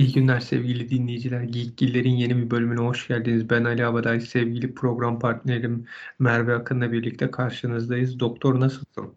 [0.00, 1.42] İyi günler sevgili dinleyiciler.
[1.42, 3.50] Geekgiller'in yeni bir bölümüne hoş geldiniz.
[3.50, 5.86] Ben Ali Abaday, sevgili program partnerim
[6.18, 8.20] Merve Akın'la birlikte karşınızdayız.
[8.20, 9.14] Doktor nasılsın?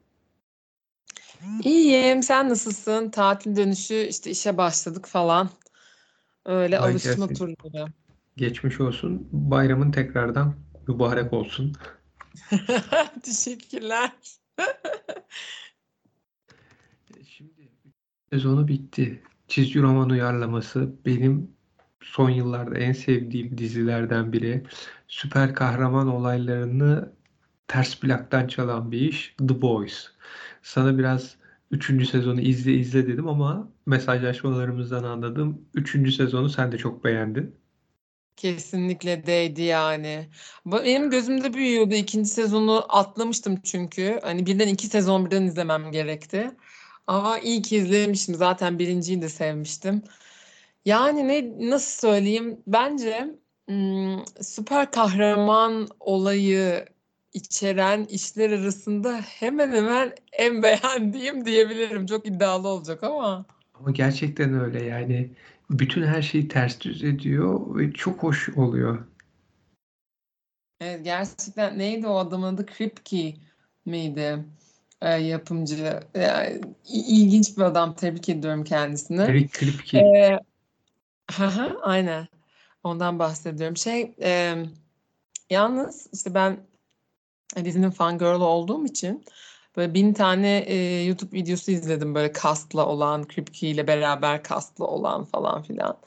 [1.63, 2.23] İyiyim.
[2.23, 3.09] Sen nasılsın?
[3.09, 5.49] Tatil dönüşü işte işe başladık falan.
[6.45, 7.35] Öyle Kolay alışma gelsin.
[7.35, 7.87] turları.
[8.37, 9.27] Geçmiş olsun.
[9.31, 10.55] Bayramın tekrardan
[10.87, 11.73] mübarek olsun.
[13.23, 14.11] Teşekkürler.
[17.27, 17.69] Şimdi
[18.29, 19.23] sezonu bitti.
[19.53, 21.51] Çizgi roman uyarlaması benim
[22.01, 24.63] son yıllarda en sevdiğim dizilerden biri.
[25.07, 27.13] Süper kahraman olaylarını
[27.67, 30.07] ters plaktan çalan bir iş The Boys.
[30.61, 31.35] Sana biraz
[31.71, 35.61] üçüncü sezonu izle izle dedim ama mesajlaşmalarımızdan anladım.
[35.73, 37.55] Üçüncü sezonu sen de çok beğendin.
[38.35, 40.29] Kesinlikle değdi yani.
[40.65, 41.93] Benim gözümde büyüyordu.
[41.93, 44.19] İkinci sezonu atlamıştım çünkü.
[44.23, 46.51] Hani birden iki sezon birden izlemem gerekti.
[47.07, 48.35] Ama iyi ki izlemişim.
[48.35, 50.03] Zaten birinciyi de sevmiştim.
[50.85, 52.61] Yani ne nasıl söyleyeyim?
[52.67, 53.35] Bence
[53.69, 56.85] ım, süper kahraman olayı
[57.33, 62.05] içeren işler arasında hemen hemen en beğendiğim diyebilirim.
[62.05, 63.45] Çok iddialı olacak ama.
[63.73, 65.31] Ama gerçekten öyle yani
[65.69, 69.05] bütün her şeyi ters düz ediyor ve çok hoş oluyor.
[70.79, 72.65] Evet, gerçekten neydi o adamın adı?
[72.65, 73.33] Kripke
[73.85, 74.45] miydi?
[75.03, 75.99] Ee, yapımcı.
[76.15, 77.95] Yani, ilginç bir adam.
[77.95, 79.21] Tebrik ediyorum kendisini.
[79.21, 79.99] Eric Kripke.
[81.31, 82.27] Hı hı, aynen.
[82.83, 83.77] Ondan bahsediyorum.
[83.77, 84.55] Şey, e,
[85.49, 86.57] yalnız işte ben
[87.65, 89.25] dizinin fangirl'ü olduğum için
[89.77, 95.25] böyle bin tane e, YouTube videosu izledim böyle cast'la olan, Kripke ile beraber cast'la olan
[95.25, 95.97] falan filan.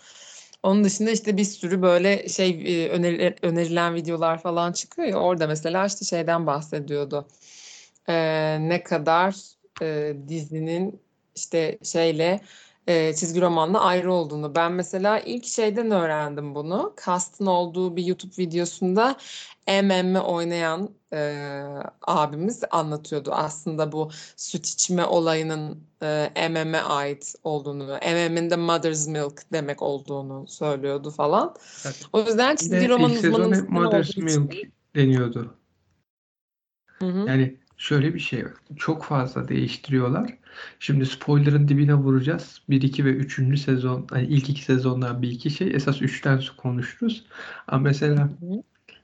[0.63, 5.47] Onun dışında işte bir sürü böyle şey e, öneri- önerilen videolar falan çıkıyor ya orada
[5.47, 7.27] mesela işte şeyden bahsediyordu.
[8.09, 9.37] Ee, ne kadar
[9.83, 11.01] e, dizinin
[11.35, 12.41] işte şeyle
[12.87, 14.55] e, çizgi romanla ayrı olduğunu.
[14.55, 16.95] Ben mesela ilk şeyden öğrendim bunu.
[17.07, 19.17] Cast'ın olduğu bir YouTube videosunda
[19.69, 21.63] MM oynayan e,
[22.03, 23.31] abimiz anlatıyordu.
[23.33, 30.47] Aslında bu süt içme olayının e, MM'e ait olduğunu, MM'in de mother's milk demek olduğunu
[30.49, 31.55] söylüyordu falan.
[31.77, 34.43] Zaten O yüzden çizgi roman ilk sezon uzmanımız hep sen Mother's olduğu için.
[34.43, 35.55] Milk deniyordu.
[36.99, 37.29] Hı hı.
[37.29, 38.53] Yani şöyle bir şey var.
[38.77, 40.39] Çok fazla değiştiriyorlar.
[40.81, 42.63] Şimdi spoiler'ın dibine vuracağız.
[42.69, 43.61] 1, 2 ve 3.
[43.61, 45.69] sezon, hani ilk iki sezondan bir iki şey.
[45.75, 47.25] Esas 3'ten konuşuruz.
[47.69, 48.31] Ama mesela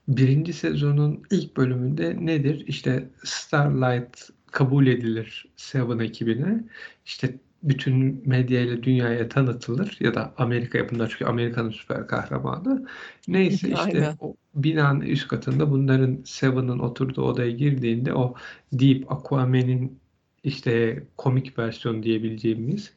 [0.08, 2.64] birinci sezonun ilk bölümünde nedir?
[2.66, 6.64] İşte Starlight kabul edilir Seven ekibine.
[7.06, 12.86] İşte bütün medyayla dünyaya tanıtılır ya da Amerika yapımında çünkü Amerika'nın süper kahramanı.
[13.28, 14.16] Neyse işte Aynen.
[14.20, 18.34] o binanın üst katında bunların Seven'ın oturduğu odaya girdiğinde o
[18.72, 20.00] Deep Aquaman'in
[20.44, 22.92] işte komik versiyon diyebileceğimiz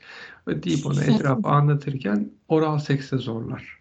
[0.48, 3.80] Deep ona etrafı anlatırken oral sekse zorlar.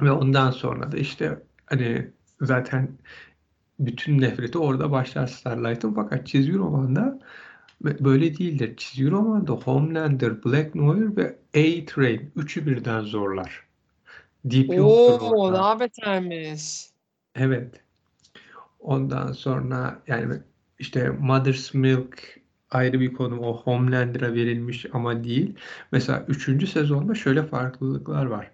[0.00, 2.10] Ve ondan sonra da işte hani
[2.40, 2.88] zaten
[3.78, 7.20] bütün nefreti orada başlar Starlight'ın fakat çizgi romanda
[7.80, 8.74] böyle değildir.
[8.76, 13.66] Çizgi romanda Homelander, Black Noir ve A-Train üçü birden zorlar.
[14.44, 16.86] Deep Oo, daha betermiş.
[17.34, 17.80] Evet.
[18.80, 20.34] Ondan sonra yani
[20.78, 23.40] işte Mother's Milk ayrı bir konu.
[23.40, 25.54] O Homelander'a verilmiş ama değil.
[25.92, 26.66] Mesela 3.
[26.66, 28.50] sezonda şöyle farklılıklar var.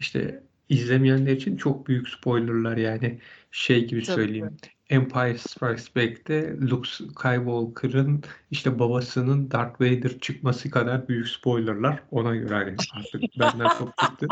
[0.00, 3.18] İşte izlemeyenler için çok büyük spoilerlar yani
[3.50, 4.14] şey gibi Tabii.
[4.14, 4.56] söyleyeyim.
[4.90, 12.02] Empire Strikes Back'te Luke Skywalker'ın işte babasının Darth Vader çıkması kadar büyük spoilerlar.
[12.10, 14.26] Ona göre hani artık benden çok çıktı.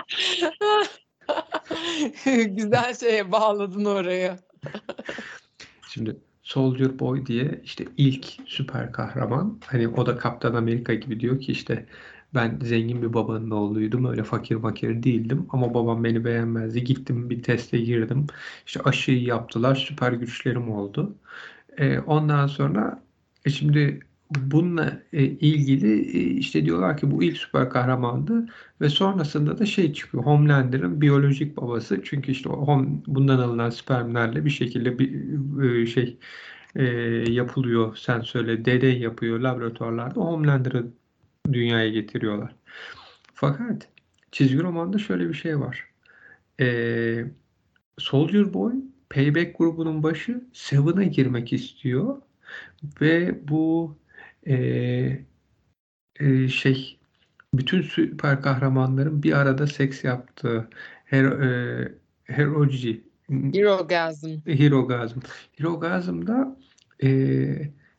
[2.55, 4.39] Güzel şeye bağladın oraya.
[5.89, 11.41] Şimdi Soldier Boy diye işte ilk süper kahraman hani o da Kaptan Amerika gibi diyor
[11.41, 11.87] ki işte
[12.39, 15.47] ben zengin bir babanın oğluydum öyle fakir makir değildim.
[15.51, 16.85] Ama babam beni beğenmezdi.
[16.85, 18.27] Gittim bir teste girdim.
[18.67, 21.17] İşte aşıyı yaptılar süper güçlerim oldu.
[21.79, 23.03] E, ondan sonra
[23.45, 24.01] e, şimdi
[24.31, 28.47] bununla e, ilgili e, işte diyorlar ki bu ilk süper kahramandı
[28.81, 32.01] ve sonrasında da şey çıkıyor Homelander'ın biyolojik babası.
[32.05, 35.11] Çünkü işte o hom- bundan alınan spermlerle bir şekilde bir
[35.83, 36.19] e, şey
[36.77, 36.85] e,
[37.33, 40.21] yapılıyor sen söyle deney yapıyor laboratuvarlarda.
[40.21, 40.93] Homelander'ı
[41.53, 42.55] dünyaya getiriyorlar.
[43.35, 43.89] Fakat
[44.33, 45.89] çizgi romanda şöyle bir şey var.
[46.61, 47.25] E,
[47.99, 48.73] Soldier Boy
[49.11, 52.23] Payback grubunun başı Seven'a girmek istiyor
[53.01, 53.97] ve bu
[54.47, 54.57] e,
[56.21, 56.99] e, şey
[57.55, 60.69] bütün süper kahramanların bir arada seks yaptığı
[61.05, 61.93] her, e,
[62.25, 64.29] Heroji Herogasm.
[64.47, 65.21] Herogasm.
[65.59, 66.57] Herogasm'da
[67.03, 67.09] e,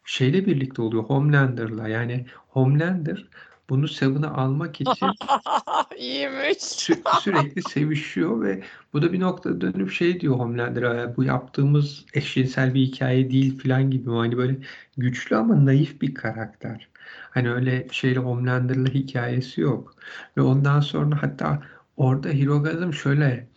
[0.09, 3.27] şeyle birlikte oluyor Homelander'la yani Homelander
[3.69, 5.15] bunu Seven'a almak için
[5.97, 6.57] İyiymiş.
[6.57, 8.63] sü- sürekli sevişiyor ve
[8.93, 13.59] bu da bir noktada dönüp şey diyor Homelander'a "Ya bu yaptığımız eşcinsel bir hikaye değil
[13.63, 14.57] falan gibi hani böyle
[14.97, 16.89] güçlü ama naif bir karakter.
[17.31, 19.95] Hani öyle şeyle Homelander'la hikayesi yok.
[20.37, 21.63] Ve ondan sonra hatta
[21.97, 23.47] orada Hirogasm şöyle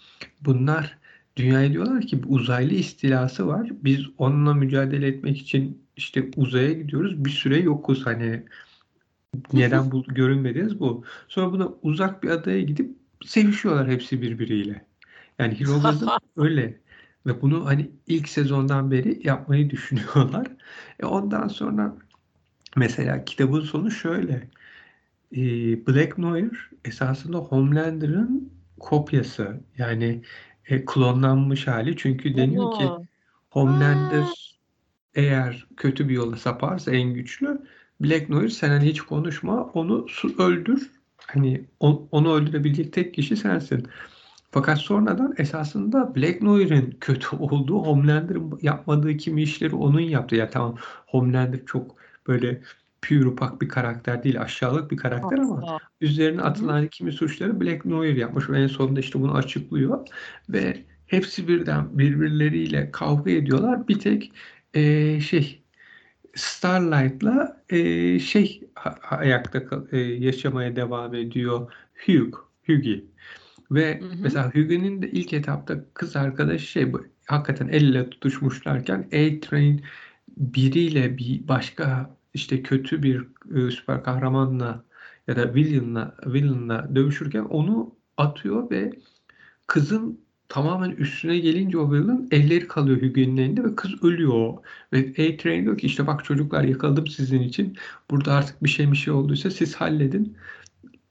[0.41, 0.99] bunlar
[1.37, 3.69] dünyaya diyorlar ki uzaylı istilası var.
[3.73, 7.25] Biz onunla mücadele etmek için işte uzaya gidiyoruz.
[7.25, 8.43] Bir süre yokuz hani
[9.53, 11.05] neden bu görünmediniz bu.
[11.29, 14.85] Sonra buna uzak bir adaya gidip sevişiyorlar hepsi birbiriyle.
[15.39, 16.83] Yani Hirogasm öyle.
[17.27, 20.47] Ve bunu hani ilk sezondan beri yapmayı düşünüyorlar.
[21.01, 21.97] E ondan sonra
[22.77, 24.49] mesela kitabın sonu şöyle.
[25.33, 25.41] E,
[25.87, 29.61] Black Noir esasında Homelander'ın kopyası.
[29.79, 30.23] Yani
[30.67, 31.97] e, klonlanmış hali.
[31.97, 32.85] Çünkü deniyor ki
[33.51, 34.52] Homelander
[35.15, 37.63] eğer kötü bir yola saparsa en güçlü
[38.01, 40.07] Black Noir sen hani hiç konuşma onu
[40.39, 40.91] öldür.
[41.27, 43.87] Hani on- onu öldürebilecek tek kişi sensin.
[44.51, 50.37] Fakat sonradan esasında Black Noir'in kötü olduğu Homelander'ın yapmadığı kimi işleri onun yaptı.
[50.37, 50.77] Ya tamam
[51.07, 52.63] Homelander çok böyle
[53.03, 55.79] pure upak bir karakter değil aşağılık bir karakter ama asla.
[56.01, 56.49] üzerine Hı hı.
[56.49, 60.09] atılan kimi suçları Black Noir yapmış ve en sonunda işte bunu açıklıyor
[60.49, 63.89] ve hepsi birden birbirleriyle kavga ediyorlar.
[63.89, 64.33] Bir tek
[64.75, 65.63] eee, şey
[66.37, 68.65] Starlight'la eee, şey
[69.11, 71.73] ayakta kal- eee, yaşamaya devam ediyor.
[72.07, 72.33] Hugh,
[72.67, 73.05] Hughie.
[73.71, 74.17] Ve Hı hı.
[74.23, 79.83] mesela Hughie'nin de ilk etapta kız arkadaşı şey bu hakikaten el ele tutuşmuşlarken A-Train
[80.37, 83.27] biriyle bir başka işte kötü bir
[83.57, 84.85] e, süper kahramanla
[85.29, 88.93] ya da villainla, villainla dövüşürken onu atıyor ve
[89.67, 90.21] kızın
[90.53, 94.55] tamamen üstüne gelince o villain elleri kalıyor Hughie'nin elinde ve kız ölüyor.
[94.93, 97.77] Ve A-Train diyor ki işte bak çocuklar yakaladım sizin için.
[98.11, 100.37] Burada artık bir şey bir şey olduysa siz halledin.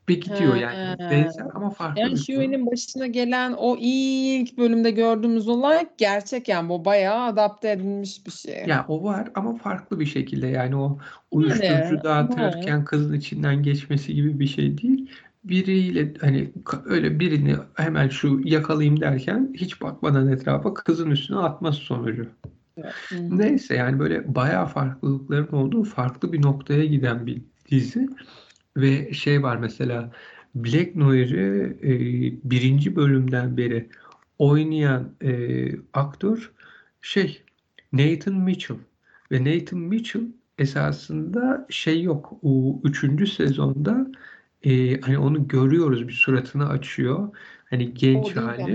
[0.10, 0.78] Ve gidiyor yani.
[0.78, 1.12] He.
[1.12, 2.36] Benzer ama farklı Yani bir.
[2.36, 8.32] Huey'nin başına gelen o ilk bölümde gördüğümüz olay gerçek yani bu bayağı adapte edilmiş bir
[8.32, 8.64] şey.
[8.68, 10.98] Ya o var ama farklı bir şekilde yani o Yani
[11.32, 15.12] uyuşturucu ama dağıtırken kızın içinden geçmesi gibi bir şey değil.
[15.44, 16.52] Biriyle hani
[16.86, 22.28] öyle birini hemen şu yakalayayım derken hiç bakmadan etrafa kızın üstüne atması sonucu.
[23.30, 27.42] Neyse yani böyle bayağı farklılıkların olduğu farklı bir noktaya giden bir
[27.72, 28.08] dizi.
[28.78, 30.12] Ve şey var mesela
[30.56, 31.92] Black Noir'ı e,
[32.52, 33.90] birinci bölümden beri
[34.40, 36.52] oynayan e, aktör
[37.02, 37.42] şey
[37.94, 38.78] Nathan Mitchell.
[39.32, 40.28] Ve Nathan Mitchell
[40.60, 42.34] esasında şey yok.
[42.44, 44.08] O üçüncü sezonda
[44.64, 47.30] e, hani onu görüyoruz bir suratını açıyor.
[47.70, 48.48] Hani O genç değil ama.
[48.48, 48.68] hali.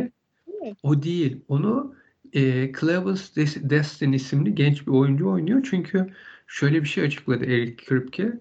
[0.46, 0.76] Değil mi?
[0.82, 1.40] O değil.
[1.48, 1.94] Onu
[2.32, 5.66] e, Clevis Des- Destin isimli genç bir oyuncu oynuyor.
[5.70, 6.06] Çünkü
[6.46, 8.32] şöyle bir şey açıkladı Eric Kripke.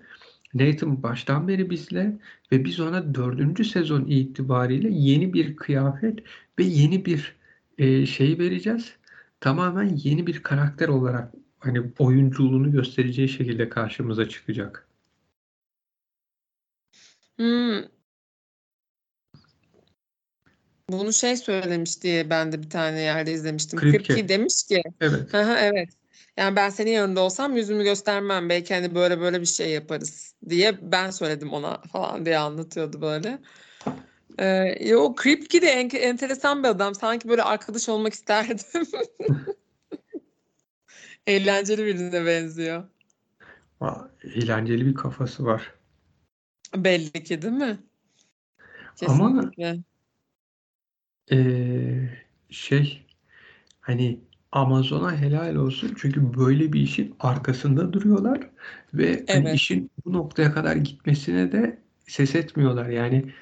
[0.54, 2.18] Nathan baştan beri bizle
[2.52, 6.20] ve biz ona dördüncü sezon itibariyle yeni bir kıyafet
[6.60, 7.36] ve yeni bir
[7.78, 8.96] e, şey vereceğiz.
[9.40, 14.88] Tamamen yeni bir karakter olarak hani oyunculuğunu göstereceği şekilde karşımıza çıkacak.
[17.38, 17.84] Hmm.
[20.90, 23.80] Bunu şey söylemiş diye ben de bir tane yerde izlemiştim.
[23.80, 23.98] Kripke.
[23.98, 25.34] Kripke demiş ki Evet.
[25.34, 25.90] Hı hı, evet.
[26.38, 28.50] Yani ben senin yanında olsam yüzümü göstermem.
[28.50, 33.40] Belki hani böyle böyle bir şey yaparız diye ben söyledim ona falan diye anlatıyordu böyle.
[34.40, 36.96] Ee, yo, Kripke de en, enteresan bir adam.
[36.96, 38.88] Sanki böyle arkadaş olmak isterdim.
[41.28, 42.84] Eğlenceli birine benziyor.
[43.82, 45.75] Aa, Eğlenceli bir kafası var.
[46.84, 47.78] Belli ki değil mi?
[49.08, 49.84] Ama Kesinlikle.
[51.32, 52.10] Ee,
[52.50, 53.06] şey
[53.82, 54.20] hani
[54.52, 58.50] Amazon'a helal olsun çünkü böyle bir işin arkasında duruyorlar
[58.94, 59.56] ve hani Evet.
[59.56, 62.90] işin bu noktaya kadar gitmesine de ses etmiyorlar.
[62.90, 63.34] Yani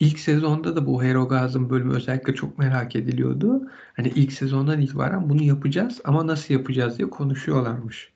[0.00, 3.70] ilk sezonda da bu Hero Gaz'ın bölümü özellikle çok merak ediliyordu.
[3.96, 8.12] Hani ilk sezondan itibaren bunu yapacağız ama nasıl yapacağız diye konuşuyorlarmış.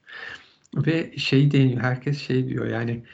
[0.76, 3.04] Ve şey deniyor, herkes şey diyor yani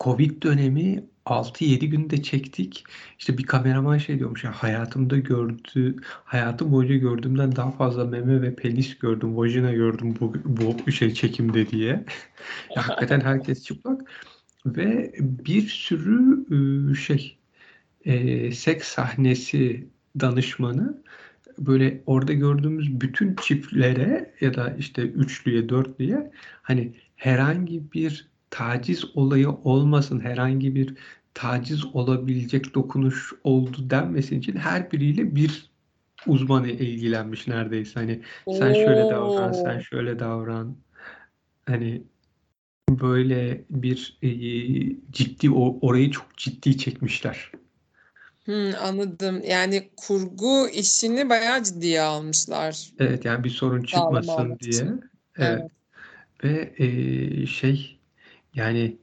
[0.00, 2.84] Covid dönemi 6-7 günde çektik.
[3.18, 8.54] İşte bir kameraman şey diyormuş ya hayatımda gördüğü, hayatım boyunca gördüğümden daha fazla meme ve
[8.54, 12.04] penis gördüm, vajina gördüm bu, bu şey çekimde diye.
[12.76, 14.00] Ya hakikaten herkes çıplak
[14.66, 16.44] ve bir sürü
[16.90, 17.38] e, şey
[18.04, 19.86] e, seks sahnesi
[20.20, 21.02] danışmanı
[21.58, 26.30] böyle orada gördüğümüz bütün çiftlere ya da işte üçlüye, dörtlüye
[26.62, 30.94] hani herhangi bir taciz olayı olmasın, herhangi bir
[31.34, 35.70] taciz olabilecek dokunuş oldu denmesin için her biriyle bir
[36.26, 38.00] uzmanı ilgilenmiş neredeyse.
[38.00, 38.22] Hani
[38.58, 40.76] sen şöyle davran, sen şöyle davran.
[41.66, 42.02] Hani
[42.90, 44.30] böyle bir e,
[45.12, 47.52] ciddi o, orayı çok ciddi çekmişler.
[48.44, 49.42] Hmm, anladım.
[49.48, 52.90] Yani kurgu işini bayağı ciddiye almışlar.
[52.98, 54.72] Evet yani bir sorun çıkmasın diye.
[54.72, 55.02] için.
[55.38, 55.60] Evet.
[55.60, 55.70] Evet.
[56.44, 57.97] Ve e, şey
[58.54, 58.98] yani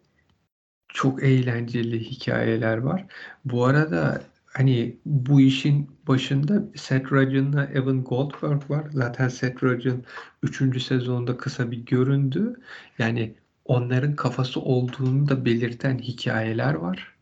[0.87, 3.05] çok eğlenceli hikayeler var.
[3.45, 8.87] Bu arada hani bu işin başında Seth Rogen'la Evan Goldberg var.
[8.93, 10.03] Zaten Seth Rogen
[10.43, 10.83] 3.
[10.83, 12.55] sezonda kısa bir göründü.
[12.99, 13.35] Yani
[13.65, 17.15] onların kafası olduğunu da belirten hikayeler var.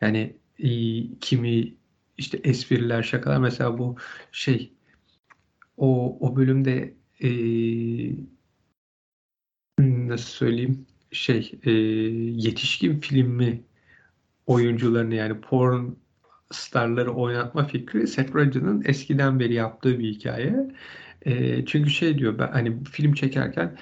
[0.00, 0.70] Yani e,
[1.20, 1.74] kimi
[2.18, 3.96] işte espriler, şakalar mesela bu
[4.32, 4.72] şey
[5.76, 7.28] o o bölümde e,
[9.78, 13.62] nasıl söyleyeyim şey e, yetişkin filmi
[14.46, 15.86] oyuncularını yani porn
[16.50, 20.74] starları oynatma fikri Seth Rogen'ın eskiden beri yaptığı bir hikaye.
[21.22, 23.78] E, çünkü şey diyor ben hani film çekerken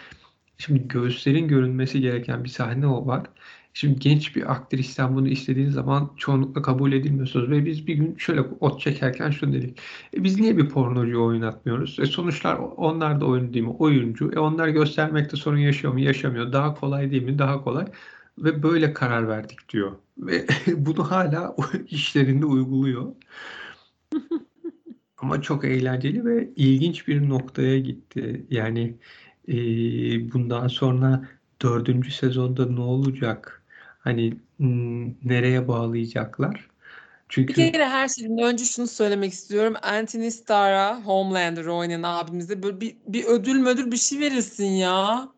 [0.58, 3.26] şimdi göğüslerin görünmesi gereken bir sahne o var.
[3.76, 8.40] Şimdi genç bir aktristen bunu istediğin zaman çoğunlukla kabul edilmiyorsunuz ve biz bir gün şöyle
[8.40, 9.78] ot çekerken şunu dedik.
[10.16, 11.98] E biz niye bir pornocu oynatmıyoruz?
[12.00, 13.70] E sonuçlar onlar da oyun değil mi?
[13.70, 14.32] Oyuncu.
[14.32, 16.00] E onlar göstermekte sorun yaşıyor mu?
[16.00, 16.52] Yaşamıyor.
[16.52, 17.38] Daha kolay değil mi?
[17.38, 17.86] Daha kolay.
[18.38, 19.92] Ve böyle karar verdik diyor.
[20.18, 21.56] Ve bunu hala
[21.88, 23.14] işlerinde uyguluyor.
[25.18, 28.46] Ama çok eğlenceli ve ilginç bir noktaya gitti.
[28.50, 28.96] Yani
[29.48, 29.54] e,
[30.32, 31.28] bundan sonra
[31.62, 33.62] dördüncü sezonda ne olacak?
[34.06, 34.34] Hani
[35.24, 36.54] nereye bağlayacaklar?
[36.54, 36.64] Bir
[37.28, 39.74] Çünkü kere her şeyden önce şunu söylemek istiyorum.
[39.82, 45.28] Anthony Starr'a Homelander oynayan abimize böyle bir, bir ödül müdür bir şey verilsin ya.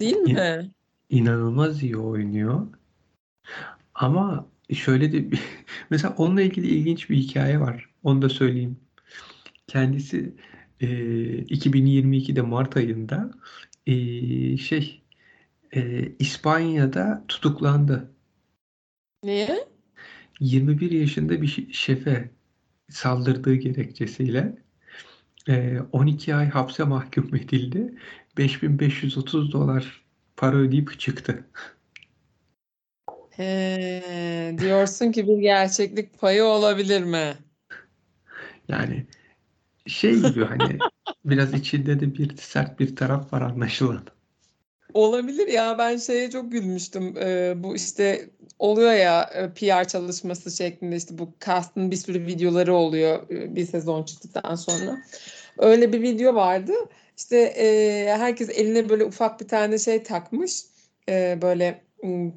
[0.00, 0.70] Değil in- mi?
[1.10, 2.66] inanılmaz iyi oynuyor.
[3.94, 5.40] Ama şöyle de bir-
[5.90, 7.90] mesela onunla ilgili ilginç bir hikaye var.
[8.02, 8.80] Onu da söyleyeyim.
[9.66, 10.34] Kendisi
[10.80, 10.86] e,
[11.44, 13.30] 2022'de Mart ayında
[13.86, 13.92] e,
[14.56, 15.00] şey
[15.72, 18.10] e, İspanya'da tutuklandı.
[19.24, 19.68] Niye?
[20.40, 22.30] 21 yaşında bir şefe
[22.88, 24.56] saldırdığı gerekçesiyle
[25.48, 27.94] e, 12 ay hapse mahkum edildi.
[28.36, 30.04] 5530 dolar
[30.36, 31.44] para ödeyip çıktı.
[33.30, 37.34] He, diyorsun ki bir gerçeklik payı olabilir mi?
[38.68, 39.06] Yani
[39.86, 40.78] şey gibi hani
[41.24, 44.02] biraz içinde de bir sert bir taraf var anlaşılan.
[44.94, 47.14] Olabilir ya ben şeye çok gülmüştüm.
[47.16, 52.74] Ee, bu işte oluyor ya e, PR çalışması şeklinde işte bu cast'ın bir sürü videoları
[52.74, 55.02] oluyor e, bir sezon çıktıktan sonra.
[55.58, 56.72] Öyle bir video vardı.
[57.16, 60.62] İşte e, herkes eline böyle ufak bir tane şey takmış.
[61.08, 61.84] E, böyle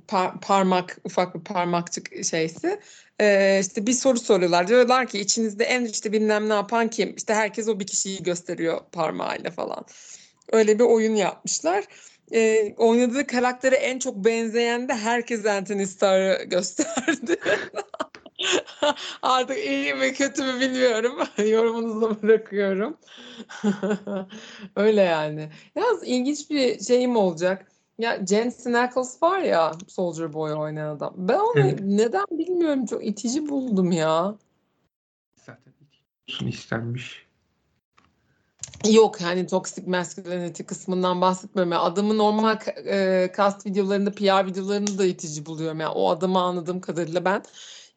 [0.07, 2.79] par- parmak ufak bir parmakçık şeysi.
[3.22, 4.67] E, işte bir soru soruyorlar.
[4.67, 7.15] Diyorlar ki içinizde en işte bilmem ne yapan kim?
[7.15, 9.86] İşte herkes o bir kişiyi gösteriyor parmağıyla falan.
[10.51, 11.83] Öyle bir oyun yapmışlar
[12.33, 17.39] e, oynadığı karaktere en çok benzeyen de herkes Anthony Starr'ı gösterdi.
[19.21, 21.19] Artık iyi mi kötü mü bilmiyorum.
[21.47, 22.97] Yorumunuzu bırakıyorum.
[24.75, 25.49] Öyle yani.
[25.75, 27.71] Yalnız ilginç bir şeyim olacak.
[27.99, 31.13] Ya Jensen Ackles var ya Soldier Boy oynayan adam.
[31.17, 31.79] Ben onu Evet.
[31.83, 34.35] neden bilmiyorum çok itici buldum ya.
[35.45, 35.73] Zaten
[36.47, 37.27] istenmiş.
[38.89, 41.71] Yok yani toxic masculinity kısmından bahsetmiyorum.
[41.71, 45.79] Yani adamın normal e, cast videolarında, PR videolarında da itici buluyorum.
[45.79, 47.43] Yani o adamı anladığım kadarıyla ben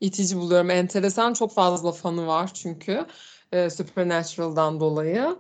[0.01, 0.71] itici buluyorum.
[0.71, 3.07] Enteresan çok fazla fanı var çünkü
[3.53, 5.37] e, Supernatural'dan dolayı.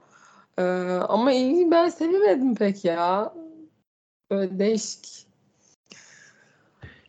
[0.58, 0.62] E,
[1.08, 3.34] ama iyi ben sevemedim pek ya.
[4.30, 5.26] Böyle değişik.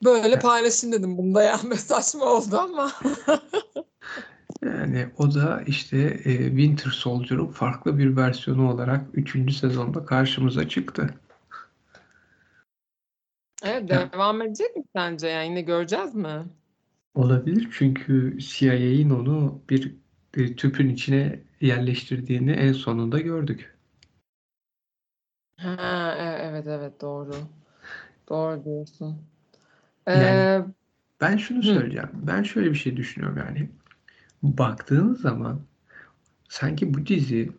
[0.03, 1.57] Böyle paylaşayım dedim bunda ya.
[1.77, 2.91] Saçma oldu ama.
[5.19, 9.53] Yani o da işte e, Winter Soldier'ın farklı bir versiyonu olarak 3.
[9.53, 11.13] sezonda karşımıza çıktı.
[13.63, 15.27] Evet devam edecek mi sence?
[15.27, 16.45] Yani yine göreceğiz mi?
[17.13, 19.95] olabilir çünkü CIA'in onu bir
[20.37, 23.75] e, tüpün içine yerleştirdiğini en sonunda gördük.
[25.57, 27.33] Ha, e- evet evet doğru.
[28.29, 29.27] Doğru diyorsun.
[30.13, 30.65] Yani Ee,
[31.21, 32.09] ben şunu hı, söyleyeceğim.
[32.13, 33.69] Ben şöyle bir şey düşünüyorum yani.
[34.43, 35.61] Baktığınız zaman
[36.49, 37.51] sanki bu dizi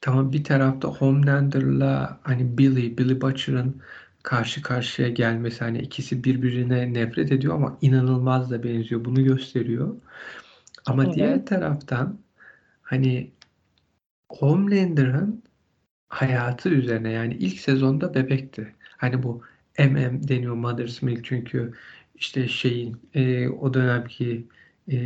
[0.00, 3.82] tamam bir tarafta Homelander'la hani Billy, Billy Butcher'ın
[4.22, 9.04] karşı karşıya gelmesi hani ikisi birbirine nefret ediyor ama inanılmaz da benziyor.
[9.04, 9.96] Bunu gösteriyor.
[10.86, 11.14] Ama evet.
[11.14, 12.18] diğer taraftan
[12.82, 13.30] hani
[14.28, 15.42] Homelander'ın
[16.08, 18.74] hayatı üzerine yani ilk sezonda bebekti.
[18.96, 19.42] Hani bu
[19.78, 21.72] MM deniyor Mother's Milk çünkü
[22.14, 24.46] işte şeyin e, o dönemki
[24.88, 24.96] e,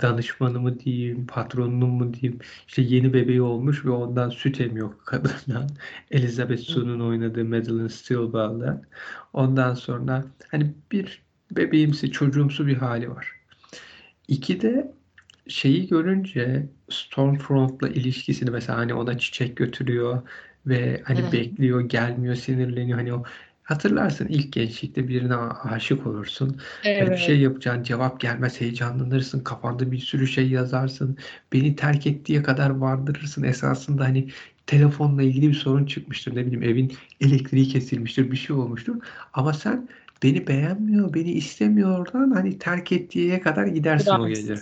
[0.00, 5.68] danışmanı mı diyeyim, patronunu mu diyeyim, işte yeni bebeği olmuş ve ondan süt emiyor kadından.
[6.10, 8.82] Elizabeth Sue'nun oynadığı Madeline Stillwell'den.
[9.32, 13.32] Ondan sonra hani bir bebeğimsi, çocuğumsu bir hali var.
[14.28, 14.92] İki de
[15.48, 20.22] şeyi görünce Stormfront'la ilişkisini mesela hani ona çiçek götürüyor
[20.66, 21.32] ve hani hı.
[21.32, 22.98] bekliyor, gelmiyor, sinirleniyor.
[22.98, 23.24] Hani o
[23.66, 26.60] hatırlarsın ilk gençlikte birine aşık olursun.
[26.98, 27.44] Hani bir şey Evet.
[27.44, 31.16] yapacaksın, cevap gelmez, heyecanlanırsın, kafanda bir sürü şey yazarsın.
[31.52, 33.42] Beni terk ettiği kadar vardırırsın.
[33.42, 34.28] Esasında hani
[34.66, 36.36] telefonla ilgili bir sorun çıkmıştır.
[36.36, 38.96] Ne bileyim evin elektriği kesilmiştir, bir şey olmuştur.
[39.32, 39.88] Ama sen
[40.22, 44.54] beni beğenmiyor, beni istemiyor oradan hani terk ettiğe kadar gidersin o gece.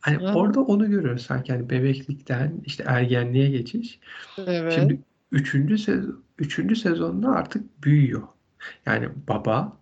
[0.00, 0.32] Hani hı.
[0.32, 4.00] orada onu görüyoruz sanki hani bebeklikten işte ergenliğe geçiş.
[4.38, 4.72] Evet.
[4.72, 5.00] Şimdi
[5.32, 8.22] üçüncü sezon, üçüncü sezonda artık büyüyor.
[8.86, 9.76] Yani baba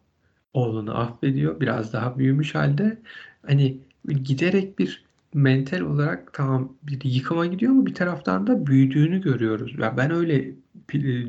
[0.53, 1.61] oğlunu affediyor.
[1.61, 2.99] Biraz daha büyümüş halde.
[3.47, 3.79] Hani
[4.25, 5.05] giderek bir
[5.35, 9.79] mental olarak tamam bir yıkıma gidiyor ama bir taraftan da büyüdüğünü görüyoruz.
[9.79, 10.55] Ya ben öyle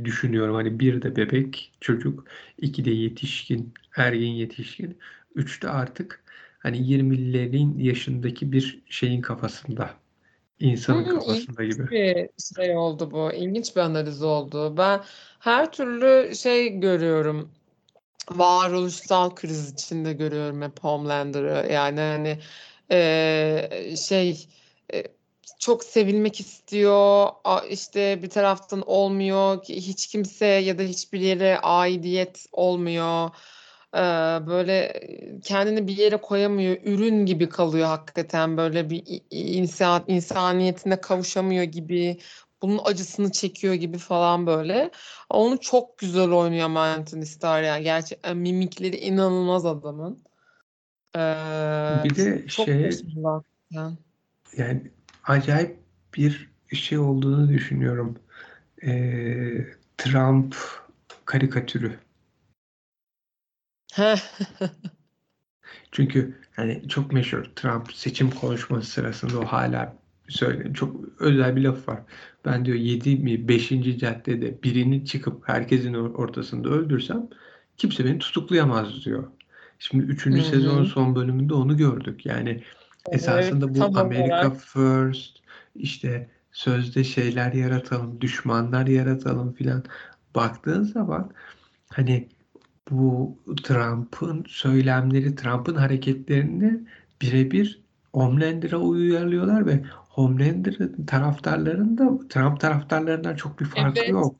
[0.06, 0.56] düşünüyorum.
[0.56, 2.26] Hani bir de bebek çocuk,
[2.58, 4.98] iki de yetişkin, ergen yetişkin,
[5.36, 6.24] üç de artık
[6.60, 9.96] hani 20'lerin yaşındaki bir şeyin kafasında,
[10.60, 11.90] insanın Hımm, kafasında gibi.
[11.92, 13.32] bir şey oldu bu.
[13.34, 14.78] İlginç bir analiz oldu.
[14.78, 15.02] Ben
[15.40, 17.52] her türlü şey görüyorum,
[18.32, 21.72] varoluşsal kriz içinde görüyorum hep Homelander'ı.
[21.72, 22.40] Yani, hani,
[23.98, 24.48] şey,
[24.94, 25.04] eee,
[25.60, 27.30] çok sevilmek istiyor,
[27.70, 33.30] işte, bir taraftan olmuyor, ki hiç kimse ya da hiçbir yere aidiyet olmuyor.
[33.96, 34.94] Eee, böyle,
[35.44, 38.58] kendini bir yere koyamıyor, ürün gibi kalıyor hakikaten.
[38.58, 42.18] Böyle bir insan insaniyetine kavuşamıyor gibi,
[42.62, 44.92] bunun acısını çekiyor gibi falan böyle.
[45.30, 50.20] Onu çok güzel oynuyor Anthony Starr yani gerçekten mimikleri inanılmaz adamın.
[51.16, 52.92] Eee, Bir de çok şey
[54.58, 54.82] yani
[55.24, 55.80] acayip
[56.16, 58.20] bir şey olduğunu düşünüyorum.
[58.82, 59.68] Eee,
[59.98, 60.56] Trump
[61.26, 62.00] karikatürü.
[65.92, 69.96] Çünkü hani çok meşhur Trump seçim konuşması sırasında o hala
[70.30, 72.00] söyle çok özel bir laf var.
[72.46, 73.98] Ben diyor 7 mi 5.
[73.98, 77.28] caddede birini çıkıp herkesin or- ortasında öldürsem
[77.78, 79.28] kimse beni tutuklayamaz diyor.
[79.80, 80.40] Şimdi 3.
[80.40, 80.86] Hı sezonun hı.
[80.86, 82.26] son bölümünde onu gördük.
[82.26, 82.64] Yani
[83.06, 84.62] Evet, esasında bu Amerika olarak.
[84.62, 85.38] First
[85.76, 89.84] işte sözde şeyler yaratalım, düşmanlar yaratalım filan
[90.36, 91.32] baktığın zaman
[91.90, 92.30] hani
[92.92, 96.80] bu Trump'ın söylemleri, Trump'ın hareketlerini
[97.22, 97.82] birebir
[98.14, 104.10] Homelander'a uyarlıyorlar ve Homelander'ın taraftarlarında Trump taraftarlarından çok bir farkı Evet.
[104.10, 104.36] yok.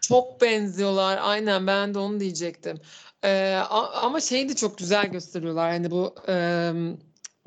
[0.00, 1.18] Çok benziyorlar.
[1.22, 2.76] Aynen ben de onu diyecektim.
[3.24, 5.70] Eee, a ama şeyi de çok güzel gösteriyorlar.
[5.70, 6.96] Hani bu, emm,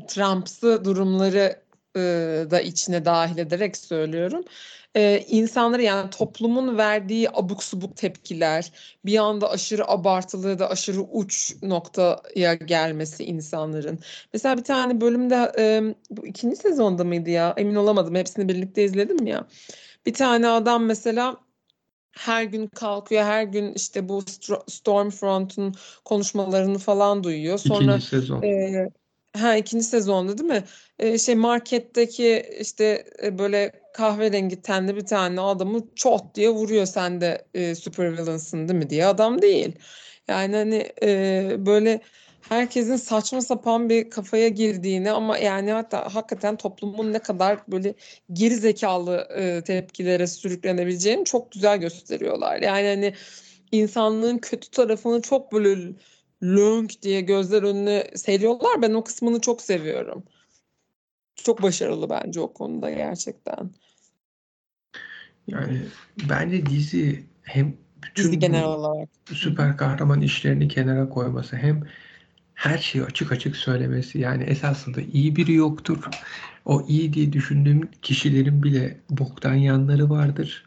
[0.07, 1.61] Trump'sı durumları,
[1.97, 4.43] ııı, da içine dâhil ederek söylüyorum.
[4.95, 8.71] Eee, insanları yani toplumun verdiği abuk subuk tepkiler,
[9.05, 13.99] bir anda aşırı abartılı ya da aşırı uç noktaya gelmesi insanların.
[14.33, 16.55] Mesela bir tane bölümde, emm, bu 2.
[16.55, 17.53] sezonda mıydı ya?
[17.57, 18.15] Emin olamadım.
[18.15, 19.47] Hepsini birlikte izledim ya.
[20.05, 21.37] Bir tane adam mesela
[22.11, 24.23] her gün kalkıyor, her gün işte bu
[24.69, 27.59] Stormfront'un konuşmalarını falan duyuyor.
[27.59, 28.41] İkinci Sonra, sezon.
[28.43, 28.89] eee
[29.37, 29.85] Ha, 2.
[29.85, 30.63] sezonda değil mi?
[30.99, 36.85] Eee, şey marketteki işte, eee, böyle kahverengi tenli bir tane adamı çat diye vuruyor.
[36.85, 39.05] "Sen de, eee, supervillain'sın değil mi?" diye.
[39.05, 39.75] Adam değil.
[40.27, 42.01] Yani, hani, eee, böyle
[42.49, 47.93] herkesin saçma sapan bir kafaya girdiğini ama yani hatta hakikaten toplumun ne kadar böyle
[48.33, 52.61] geri zekalı eee, tepkilere sürüklenebileceğini çok güzel gösteriyorlar.
[52.61, 53.13] Yani, hani,
[53.71, 55.93] insanlığın kötü tarafını çok böyle
[56.43, 58.81] lönk diye gözler önüne seriyorlar.
[58.81, 60.23] Ben o kısmını çok seviyorum.
[61.43, 63.69] Çok başarılı bence o konuda gerçekten.
[65.47, 65.81] Yani
[66.29, 67.77] bence dizi hem
[68.15, 69.09] Dizi bütün genel bu olarak.
[69.25, 71.83] Süper kahraman işlerini kenara koyması hem
[72.53, 76.03] her şeyi açık açık söylemesi yani esasında iyi biri yoktur.
[76.65, 80.65] O iyi diye düşündüğüm kişilerin bile boktan yanları vardır.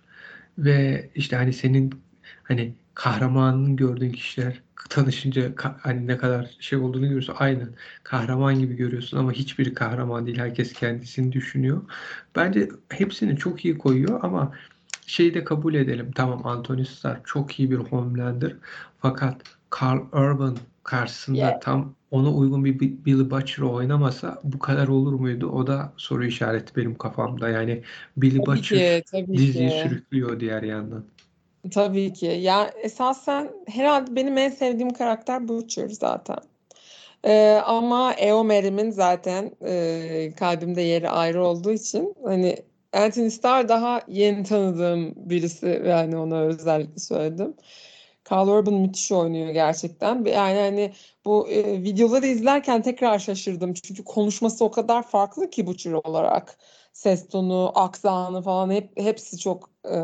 [0.59, 2.03] Ve işte hani senin
[2.43, 7.35] hani kahramanını gördüğün kişiler tanışınca hani ne kadar şey olduğunu görüyorsun.
[7.39, 7.69] Aynen
[8.03, 10.39] kahraman gibi görüyorsun ama hiçbiri kahraman değil.
[10.39, 11.83] Herkes kendisini düşünüyor.
[12.37, 14.53] Bence hepsini çok iyi koyuyor ama
[15.07, 16.11] şeyi de kabul edelim.
[16.15, 18.57] Tamam Anthony Starr çok iyi bir Homelander.
[18.99, 19.43] Fakat
[19.83, 21.01] Carl Urban Yeah.
[21.01, 25.47] karşısında tam ona uygun bir Bi- Billy Butcher oynamasa bu kadar olur muydu?
[25.49, 27.49] O da soru işareti benim kafamda.
[27.49, 27.83] Yani
[28.17, 29.77] Billy Tabii Butcher ki, diziyi ki.
[29.77, 31.05] sürüklüyor diğer yandan.
[31.71, 32.27] Tabii ki.
[32.27, 36.39] Ya, esasen herhâlde benim en sevdiğim karakter Butcher zaten.
[37.25, 42.57] Ee, ama Eomer'imin zaten e, kalbimde yeri ayrı olduğu için hani
[42.93, 47.55] Anthony Starr daha yeni tanıdığım birisi ve hani ona özellikle söyledim.
[48.31, 50.25] Carl Urban müthiş oynuyor gerçekten.
[50.25, 50.93] Yani hani
[51.25, 53.75] bu e, videoları izlerken tekrar şaşırdım.
[53.75, 56.59] Çünkü konuşması o kadar farklı ki bu tür olarak.
[56.93, 59.97] Ses tonu, aksanı falan hep hepsi çok e,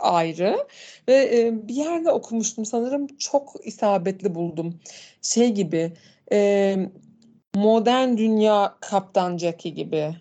[0.00, 0.66] ayrı.
[1.08, 4.80] Ve e, bir yerde okumuştum sanırım çok isabetli buldum.
[5.22, 5.92] Şey gibi
[6.32, 6.76] e,
[7.54, 10.14] modern dünya Kaptan Jackie gibi.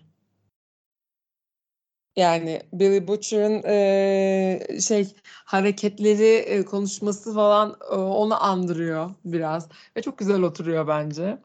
[2.15, 5.07] Yani Billy Butcher'ın e, şey
[5.45, 11.37] hareketleri, e, konuşması falan e, onu andırıyor biraz ve çok güzel oturuyor bence.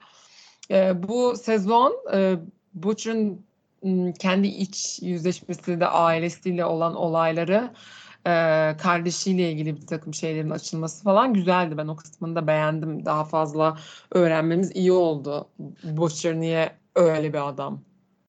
[0.71, 2.37] E, bu sezon e,
[2.75, 3.45] Butcher'ın
[4.19, 7.71] kendi iç yüzleşmesi de ailesiyle olan olayları
[8.27, 8.31] e,
[8.77, 11.77] kardeşiyle ilgili bir takım şeylerin açılması falan güzeldi.
[11.77, 13.05] Ben o kısmını da beğendim.
[13.05, 13.79] Daha fazla
[14.11, 15.49] öğrenmemiz iyi oldu.
[15.83, 17.81] Butcher niye öyle bir adam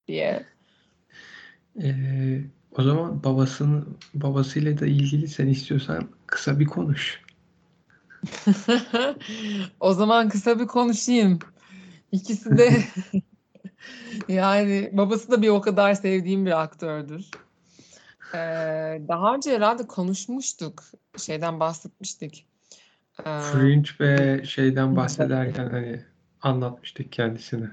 [0.08, 0.46] diye.
[1.82, 2.40] Ee,
[2.78, 7.22] o zaman babasının babasıyla da ilgili sen istiyorsan kısa bir konuş.
[9.80, 11.38] o zaman kısa bir konuşayım.
[12.12, 12.70] İkisi de
[14.28, 17.30] yani babası da bir o kadar sevdiğim bir aktördür.
[18.34, 18.38] Ee,
[19.08, 20.84] daha önce herhalde konuşmuştuk.
[21.16, 22.46] Şeyden bahsetmiştik.
[23.18, 26.00] Ee, Fringe ve şeyden bahsederken hani
[26.42, 27.70] anlatmıştık kendisine.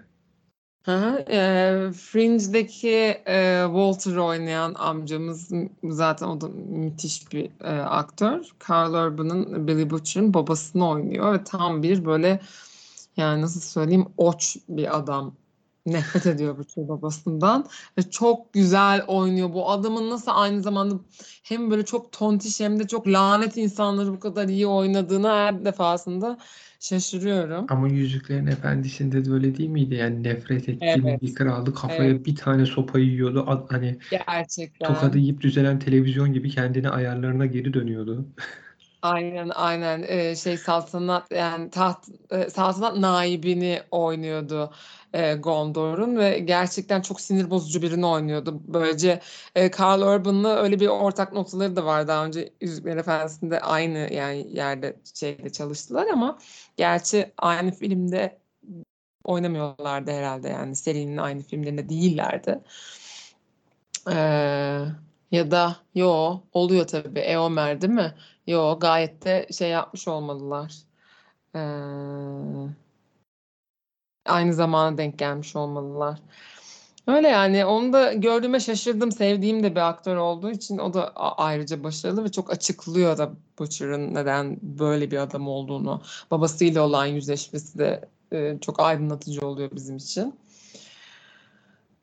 [0.83, 5.51] Hı E, Fringe'deki e, Walter oynayan amcamız
[5.83, 8.45] zaten o da müthiş bir e, aktör.
[8.69, 12.39] Carl Urban'ın Billy Butcher'ın babasını oynuyor ve tam bir böyle
[13.17, 15.35] yani nasıl söyleyeyim oç bir adam.
[15.85, 17.65] Nefret ediyor Butcher babasından
[17.97, 19.53] ve çok güzel oynuyor.
[19.53, 20.95] Bu adamın nasıl aynı zamanda
[21.43, 26.37] hem böyle çok tontiş hem de çok lanet insanları bu kadar iyi oynadığını her defasında
[26.79, 27.65] şaşırıyorum.
[27.69, 29.95] Ama Yüzüklerin Efendisi'nde de öyle değil miydi?
[29.95, 31.21] Yani nefret ettiğim Evet.
[31.21, 31.73] bir kraldı.
[31.73, 32.25] Kafaya Evet.
[32.25, 33.65] bir tane sopa yiyordu.
[33.69, 34.87] Hani Gerçekten.
[34.87, 38.25] tokadı yiyip düzelen televizyon gibi kendine ayarlarına geri dönüyordu.
[39.01, 44.71] Aynen aynen Ee, şey saltanat yani taht e, saltanat naibini oynuyordu
[45.13, 48.61] e, Gondor'un ve gerçekten çok sinir bozucu birini oynuyordu.
[48.67, 49.19] Böylece
[49.55, 52.07] e, Karl Urban'la öyle bir ortak noktaları da var.
[52.07, 56.37] Daha önce Yüzüklerin Efendisi'nde aynı yani yerde şeyde çalıştılar ama
[56.77, 58.39] gerçi aynı filmde
[59.23, 62.59] oynamıyorlardı herhalde yani serinin aynı filmlerinde değillerdi.
[64.11, 64.85] Ee,
[65.31, 68.15] ya da yo oluyor tabii Eomer değil mi?
[68.47, 70.73] Yo gayet de şey yapmış olmalılar.
[71.55, 71.59] Ee,
[74.25, 76.19] aynı zamana denk gelmiş olmalılar.
[77.07, 79.11] Öyle yani onu da gördüğüme şaşırdım.
[79.11, 84.13] Sevdiğim de bir aktör olduğu için o da ayrıca başarılı ve çok açıklıyor da Butcher'ın
[84.13, 86.01] neden böyle bir adam olduğunu.
[86.31, 90.35] Babasıyla olan yüzleşmesi de e, çok aydınlatıcı oluyor bizim için.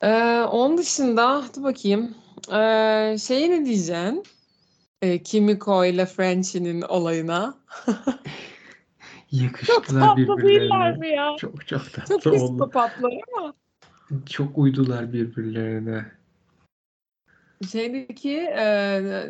[0.02, 2.14] Ee, onun dışında dur bakayım.
[2.52, 4.24] Ee, şeyi ne diyeceksin?
[5.02, 7.54] Ee, Kimiko ile Frenchie'nin olayına.
[9.32, 10.48] Yakıştılar çok birbirlerine.
[10.48, 11.36] değiller mi ya?
[11.38, 12.36] Çok çok Çok tatlı oldu.
[12.36, 13.54] psikopatlar ama.
[14.26, 16.04] Çok uydular birbirlerine.
[17.72, 18.62] Şeydeki e,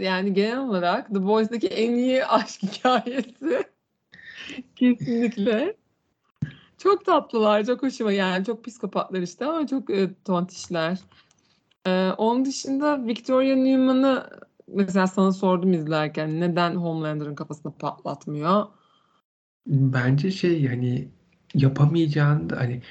[0.01, 3.65] yani genel olarak The Boys'daki en iyi aşk hikayesi.
[4.77, 5.77] Kesinlikle.
[6.79, 10.99] Çok tatlılar, çok hoşuma yani çok psikopatlar işte ama çok e, tontişler.
[11.87, 14.31] E, onun dışında Victoria Newman'ı
[14.69, 18.67] mesela sana sordum izlerken neden Homelander'ın kafasını patlatmıyor?
[19.67, 21.09] Bence şey hani
[21.55, 22.83] yapamayacağını da hani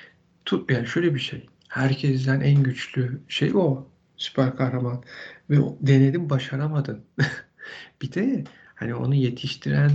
[0.46, 1.46] tut yani şöyle bir şey.
[1.70, 3.88] Herkesten en güçlü şey o.
[4.18, 5.04] Süper kahraman.
[5.50, 7.04] Ve denedim başaramadın.
[8.02, 8.44] Bir de
[8.76, 9.92] hani onu yetiştiren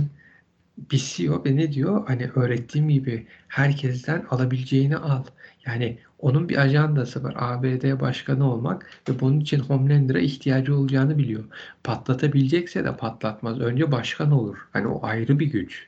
[0.77, 2.07] bir CEO ve ne diyor?
[2.07, 5.23] Hani öğrettiğim gibi herkesten alabileceğini al.
[5.65, 7.35] Yani onun bir ajandası var.
[7.37, 11.43] ABD başkanı olmak ve bunun için Homelander'a ihtiyacı olacağını biliyor.
[11.83, 13.59] Patlatabilecekse de patlatmaz.
[13.59, 14.57] Önce başkan olur.
[14.73, 15.87] Hani o ayrı bir güç.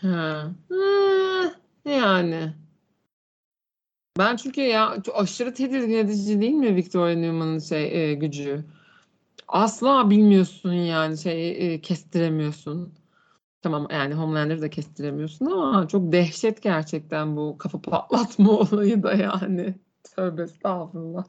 [0.00, 0.54] Ha.
[0.68, 1.50] Hmm,
[1.84, 2.54] yani.
[4.18, 8.64] Ben çünkü ya aşırı tedirgin edici değil mi Victoria Newman'ın şey e, gücü?
[9.48, 12.94] Asla bilmiyorsun yani şey e, kestiremiyorsun.
[13.62, 19.74] Tamam yani Homelander'ı da kestiremiyorsun ama çok dehşet gerçekten bu kafa patlatma olayı da yani.
[20.04, 21.24] Tövbe estağfurullah.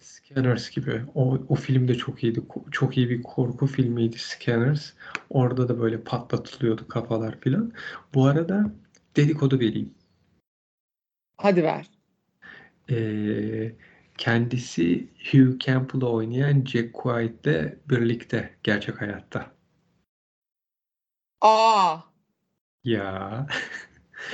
[0.00, 1.02] Scanners gibi.
[1.14, 2.42] O, o film de çok iyiydi.
[2.70, 4.92] Çok iyi bir korku filmiydi Scanners.
[5.30, 7.72] Orada da böyle patlatılıyordu kafalar filan.
[8.14, 8.72] Bu arada
[9.16, 9.94] dedikodu vereyim.
[11.36, 11.90] Hadi ver.
[12.90, 13.72] Ee,
[14.18, 19.52] kendisi Hugh Campbell'ı oynayan Jack White'le birlikte gerçek hayatta.
[21.40, 21.98] Aa,
[22.84, 23.46] Ya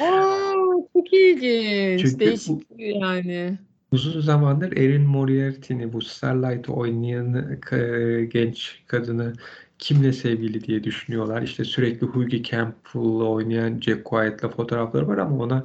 [0.00, 0.54] Aa,
[0.92, 2.00] çok ilginç.
[2.02, 3.58] Çünkü Değişik bu yani.
[3.94, 9.32] Uzun zamandır Erin Moriarty'ni bu Starlight'ı oynayan ka- genç kadını
[9.78, 11.42] kimle sevgili diye düşünüyorlar.
[11.42, 15.62] İşte sürekli Hughie Campbell'la oynayan Jack White'la fotoğrafları var ama ona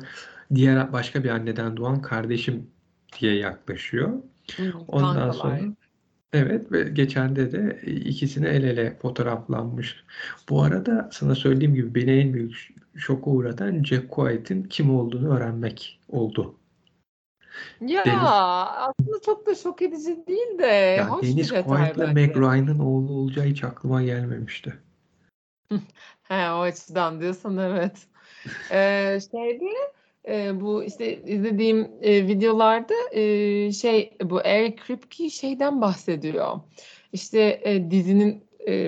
[0.55, 2.71] diğer başka bir anneden doğan kardeşim
[3.19, 4.13] diye yaklaşıyor.
[4.57, 5.33] Hmm, Ondan kankalar.
[5.33, 5.75] sonra
[6.33, 10.03] evet ve geçen de de ikisini el ele fotoğraflanmış.
[10.49, 16.01] Bu arada sana söylediğim gibi beni en büyük şoka uğratan Jack White'in kim olduğunu öğrenmek
[16.09, 16.58] oldu.
[17.81, 22.37] Ya Deniz aslında çok da şok edici değil de ya hoş Deniz Quaid'la Meg.
[22.37, 24.73] Ryan'ın oğlu olacağı hiç aklıma gelmemişti.
[26.23, 27.97] He, o açıdan diyorsan evet.
[28.71, 29.65] Ee, şeyde
[30.27, 36.59] e, bu işte izlediğim e, videolarda e, şey bu Eric Kripke şeyden bahsediyor.
[37.13, 38.87] İşte e, dizinin e,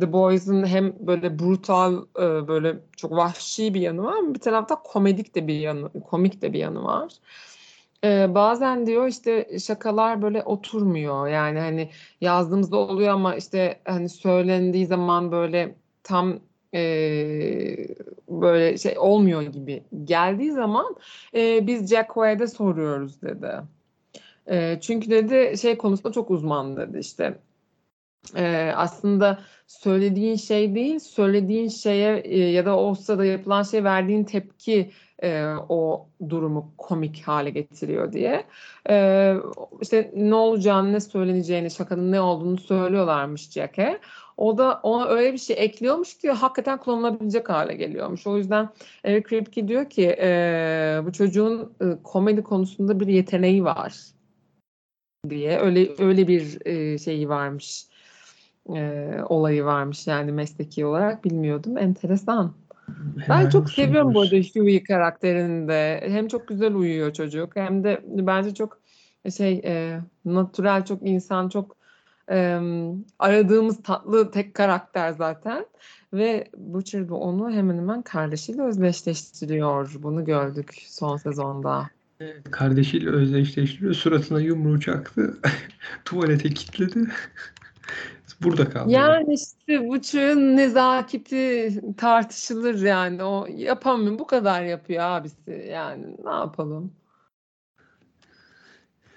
[0.00, 4.74] The Boys'un hem böyle brutal e, böyle çok vahşi bir yanı var ama bir tarafta
[4.74, 7.12] komedik de bir yanı komik de bir yanı var.
[8.04, 15.32] Bazen diyor işte şakalar böyle oturmuyor yani hani yazdığımızda oluyor ama işte hani söylendiği zaman
[15.32, 16.40] böyle tam
[16.72, 17.88] eee,
[18.28, 20.96] böyle şey olmuyor gibi geldiği zaman
[21.32, 23.50] eee, biz Jack White'e soruyoruz dedi.
[24.50, 27.38] Eee, çünkü dedi şey konusunda çok uzman dedi işte.
[28.36, 34.24] Eee, aslında söylediğin şey değil, söylediğin şeye e, ya da o sırada yapılan şey verdiğin
[34.24, 34.90] tepki
[35.22, 38.44] e, o durumu komik hale getiriyor diye.
[38.90, 39.34] E,
[39.80, 44.00] işte ne olacağını, ne söyleneceğini, şakanın ne olduğunu söylüyorlarmış Jack'e.
[44.36, 48.26] O da ona öyle bir şey ekliyormuş ki hakikaten kullanılabilecek hale geliyormuş.
[48.26, 48.68] O yüzden
[49.04, 53.94] Eric Kripke diyor ki e, bu çocuğun e, komedi konusunda bir yeteneği var
[55.30, 57.86] diye öyle öyle bir e, şeyi varmış
[58.76, 62.54] e, olayı varmış yani mesleki olarak bilmiyordum enteresan.
[63.28, 64.36] Ben Helal çok seviyorum bu arada.
[64.36, 68.78] Hughie karakterini de hem çok güzel uyuyor çocuk hem de bence çok
[69.36, 71.76] şey e, natürel çok insan çok
[72.30, 72.60] e,
[73.18, 75.66] aradığımız tatlı tek karakter zaten
[76.12, 81.90] ve Butcher da onu hemen hemen kardeşiyle özdeşleştiriyor bunu gördük son sezonda.
[82.20, 83.94] Evet, kardeşiyle özdeşleştiriyor.
[83.94, 85.34] Suratına yumruğu çaktı.
[86.04, 87.08] Tuvalete kilitledi.
[88.42, 88.90] Burada kaldı.
[88.90, 93.24] Yani işte Butcher'ın nezaketi tartışılır yani.
[93.24, 94.18] O yapamıyor.
[94.18, 95.68] Bu kadar yapıyor abisi.
[95.72, 96.92] Yani ne yapalım?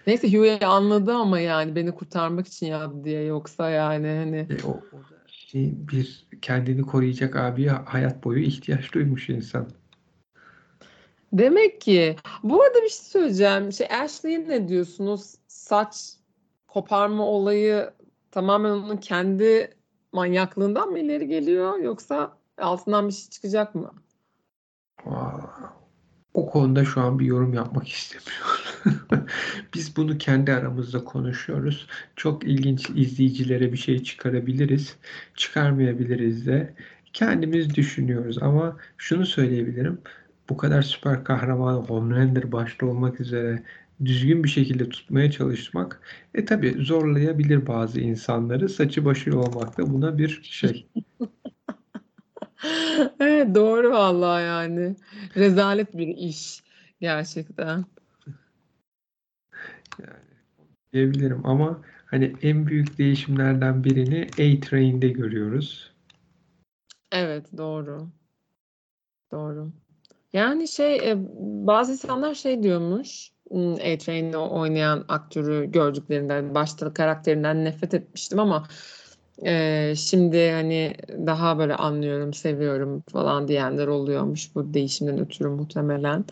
[0.08, 3.24] Neyse Hughie anladı ama yani beni kurtarmak için yaptı diye.
[3.24, 8.94] Yoksa yani hani E, o, o da şey, bir kendini koruyacak abiye hayat boyu ihtiyaç
[8.94, 9.68] duymuş insan.
[11.34, 13.72] Demek ki bu arada bir şey söyleyeceğim.
[13.72, 15.08] Şey Ashley'e ne diyorsun?
[15.08, 15.96] O saç
[16.68, 17.92] koparma olayı
[18.32, 19.76] tamamen onun kendi
[20.12, 23.92] manyaklığından mı ileri geliyor yoksa altından bir şey çıkacak mı?
[26.34, 29.28] O konuda şu an bir yorum yapmak istemiyorum.
[29.74, 31.88] Biz bunu kendi aramızda konuşuyoruz.
[32.16, 34.96] Çok ilginç izleyicilere bir şey çıkarabiliriz.
[35.36, 36.74] Çıkarmayabiliriz de.
[37.14, 40.02] Kendimiz düşünüyoruz ama şunu söyleyebilirim.
[40.50, 43.64] Bu kadar süper kahraman Homelander başta olmak üzere
[44.06, 46.02] düzgün bir şekilde tutmaya çalışmak
[46.34, 48.70] e tabi zorlayabilir bazı insanları.
[48.70, 50.88] Saçı başı olmak da buna bir şey.
[53.20, 54.96] Evet doğru vallahi yani.
[55.36, 56.64] Rezalet bir iş
[57.00, 57.86] gerçekten.
[60.00, 60.20] Yani
[60.94, 65.94] diyebilirim ama hani en büyük değişimlerden birini A-Train'de görüyoruz.
[67.12, 68.08] Evet doğru.
[69.32, 69.72] Doğru.
[70.34, 71.18] Yani şey e,
[71.68, 73.32] bazı insanlar şey diyormuş.
[73.54, 78.68] A-Train'de oynayan aktörü gördüklerinden başta karakterinden nefret etmiştim ama
[79.46, 86.26] e, şimdi hani daha böyle anlıyorum, seviyorum falan diyenler oluyormuş bu değişimden ötürü muhtemelen.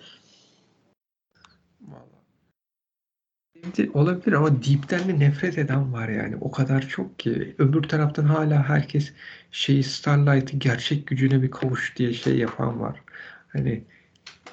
[3.94, 6.36] Olabilir ama Deep'ten de nefret eden var yani.
[6.42, 7.56] O kadar çok ki.
[7.58, 9.14] Öbür taraftan hala herkes
[9.52, 13.02] şeyi Starlight'ı gerçek gücüne bir kavuş diye şey yapan var.
[13.48, 13.84] Hani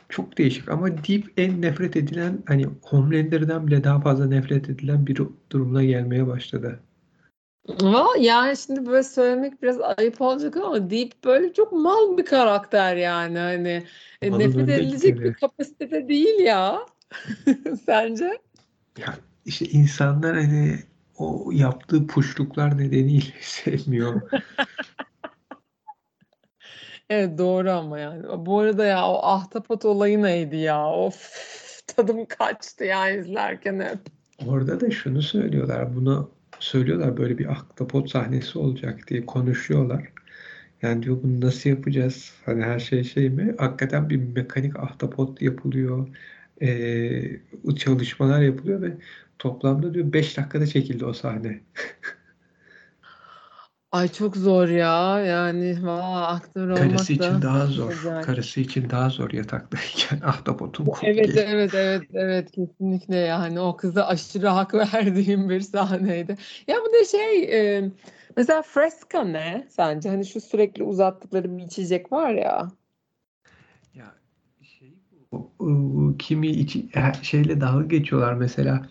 [0.09, 5.17] çok değişik ama Deep en nefret edilen hani Homelander'dan bile daha fazla nefret edilen bir
[5.51, 6.81] durumuna gelmeye başladı.
[8.21, 13.39] Yani şimdi böyle söylemek biraz ayıp olacak ama Deep böyle çok mal bir karakter yani
[13.39, 13.83] hani
[14.23, 16.79] e, Malın nefret edilecek bir kapasitede değil ya.
[17.87, 18.39] Sence?
[18.99, 20.79] Ya işte insanlar hani
[21.19, 24.23] o yaptığı puşluklar nedeniyle sevmiyor.
[27.11, 28.47] Evet doğru ama yani.
[28.47, 30.87] Bu arada ya o ahtapot olayı neydi ya?
[30.91, 31.31] Of
[31.87, 33.99] tadım kaçtı ya izlerken hep.
[34.47, 35.97] Orada da şunu söylüyorlar.
[35.97, 40.13] Bunu söylüyorlar böyle bir ahtapot sahnesi olacak diye konuşuyorlar.
[40.83, 42.33] Yani diyor bunu nasıl yapacağız?
[42.47, 43.55] Hani her şey şey mi?
[43.59, 46.09] Hakikaten bir mekanik ahtapot yapılıyor.
[46.63, 47.41] Ee,
[47.77, 48.93] çalışmalar yapılıyor ve
[49.39, 51.61] toplamda diyor 5 dakikada çekildi o sahne.
[53.93, 55.21] Ay çok zor ya.
[55.21, 57.91] Yani valla aktör olmak Karısı için da daha zor.
[57.93, 58.27] acayip.
[58.27, 64.07] Karısı için daha zor yataktayken ahtapotun kurt Evet evet evet evet kesinlikle yani o kıza
[64.07, 66.37] aşırı hak verdiğim bir sahneydi.
[66.69, 67.43] Ya bu da şey
[67.77, 67.91] e,
[68.37, 70.09] mesela Fresca ne sence?
[70.09, 72.69] Hani şu sürekli uzattıkları bir içecek var ya.
[73.95, 74.15] Ya
[74.63, 74.95] şey
[75.33, 78.89] bu ıı, kimi içi, her şeyle dalga geçiyorlar mesela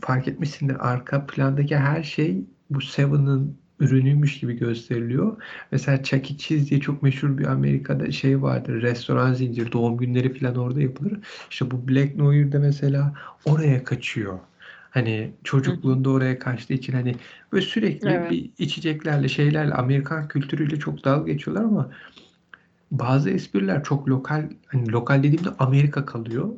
[0.00, 5.36] fark etmişsindir arka plandaki her şey bu Seven'ın ürünüymüş gibi gösteriliyor.
[5.72, 6.36] Mesela Chuck E.
[6.36, 8.82] Cheese diye çok meşhur bir Amerika'da şey vardır.
[8.82, 9.72] Restoran zincir.
[9.72, 11.18] Doğum günleri falan orada yapılır.
[11.50, 13.14] İşte bu Black Noir'de mesela
[13.44, 14.38] oraya kaçıyor.
[14.90, 17.14] Hani çocukluğunda oraya kaçtığı için hani
[17.52, 18.30] böyle sürekli Evet.
[18.30, 21.90] bir içeceklerle şeylerle Amerikan kültürüyle çok dalga geçiyorlar ama
[22.90, 26.48] bazı espriler çok lokal hani lokal dediğimde Amerika kalıyor.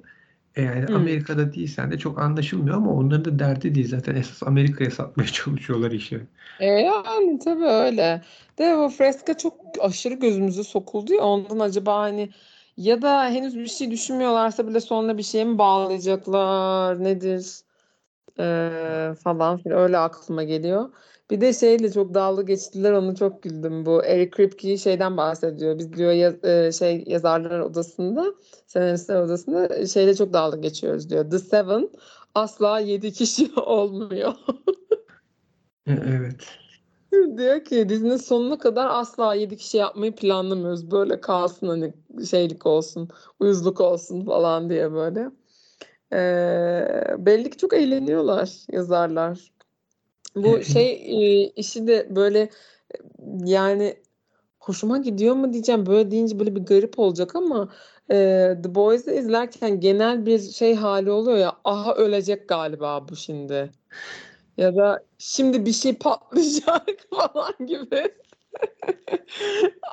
[0.57, 0.95] E yani Hmm.
[0.97, 5.91] Amerika'da değilsen de çok anlaşılmıyor ama onların da derdi değil zaten esas Amerika'ya satmaya çalışıyorlar
[5.93, 6.27] işi.
[6.59, 8.23] E yani tabii öyle.
[8.59, 12.31] De o freska çok aşırı gözümüze sokuldu ya ondan acaba hani
[12.77, 17.61] ya da henüz bir şey düşünmüyorlarsa bile sonra bir şeye mi bağlayacaklar nedir
[18.41, 20.91] Ee, falan filan öyle aklıma geliyor.
[21.31, 25.79] Bir de şeyle çok dalga geçtiler onu çok güldüm bu Eric Kripke şeyden bahsediyor.
[25.79, 28.35] Biz diyor yaz- e, şey yazarlar odasında
[28.67, 31.31] senaristler odasında şeyle çok dalga geçiyoruz diyor.
[31.31, 31.91] The Seven
[32.35, 34.35] asla yedi kişi olmuyor.
[35.87, 36.45] E, Evet.
[37.37, 40.91] Diyor ki dizinin sonuna kadar asla 7 kişi yapmayı planlamıyoruz.
[40.91, 41.95] Böyle kalsın hani
[42.31, 43.09] şeylik olsun,
[43.41, 45.31] uyuzluk olsun falan diye böyle.
[46.13, 49.54] Ee, belli ki çok eğleniyorlar yazarlar.
[50.37, 52.49] Bu şey e, işi de böyle
[53.45, 53.97] yani
[54.59, 55.87] hoşuma gidiyor mu diyeceğim.
[55.87, 57.69] Böyle deyince böyle bir garip olacak ama
[58.11, 58.17] e,
[58.63, 61.53] The Boys'u izlerken genel bir şey hali oluyor ya.
[61.65, 63.71] Aha ölecek galiba bu şimdi.
[64.57, 68.15] Ya da şimdi bir şey patlayacak falan gibi.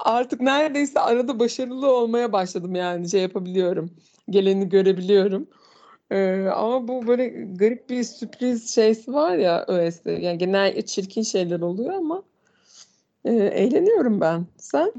[0.05, 3.91] Artık neredeyse arada başarılı olmaya başladım yani şey yapabiliyorum.
[4.29, 5.47] Geleni görebiliyorum.
[6.11, 10.19] Ee, ama bu böyle garip bir sürpriz şeysi var ya öylesi.
[10.21, 12.23] Yani genel çirkin şeyler oluyor ama
[13.25, 14.45] e, eğleniyorum ben.
[14.57, 14.91] Sen?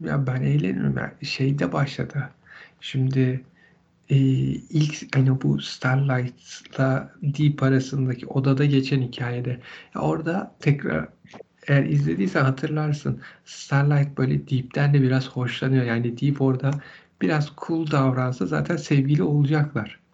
[0.00, 0.96] ya ben eğleniyorum.
[0.96, 2.30] Ya şeyde başladı.
[2.80, 3.44] Şimdi
[4.10, 9.60] e, ilk hani bu Starlight'la Deep arasındaki odada geçen hikayede
[9.94, 11.08] ya orada tekrar
[11.66, 13.20] eğer izlediysen hatırlarsın.
[13.44, 15.84] Starlight böyle Deep'ten de biraz hoşlanıyor.
[15.84, 16.70] Yani Deep orada
[17.22, 20.05] biraz cool davransa zaten sevgili olacaklar.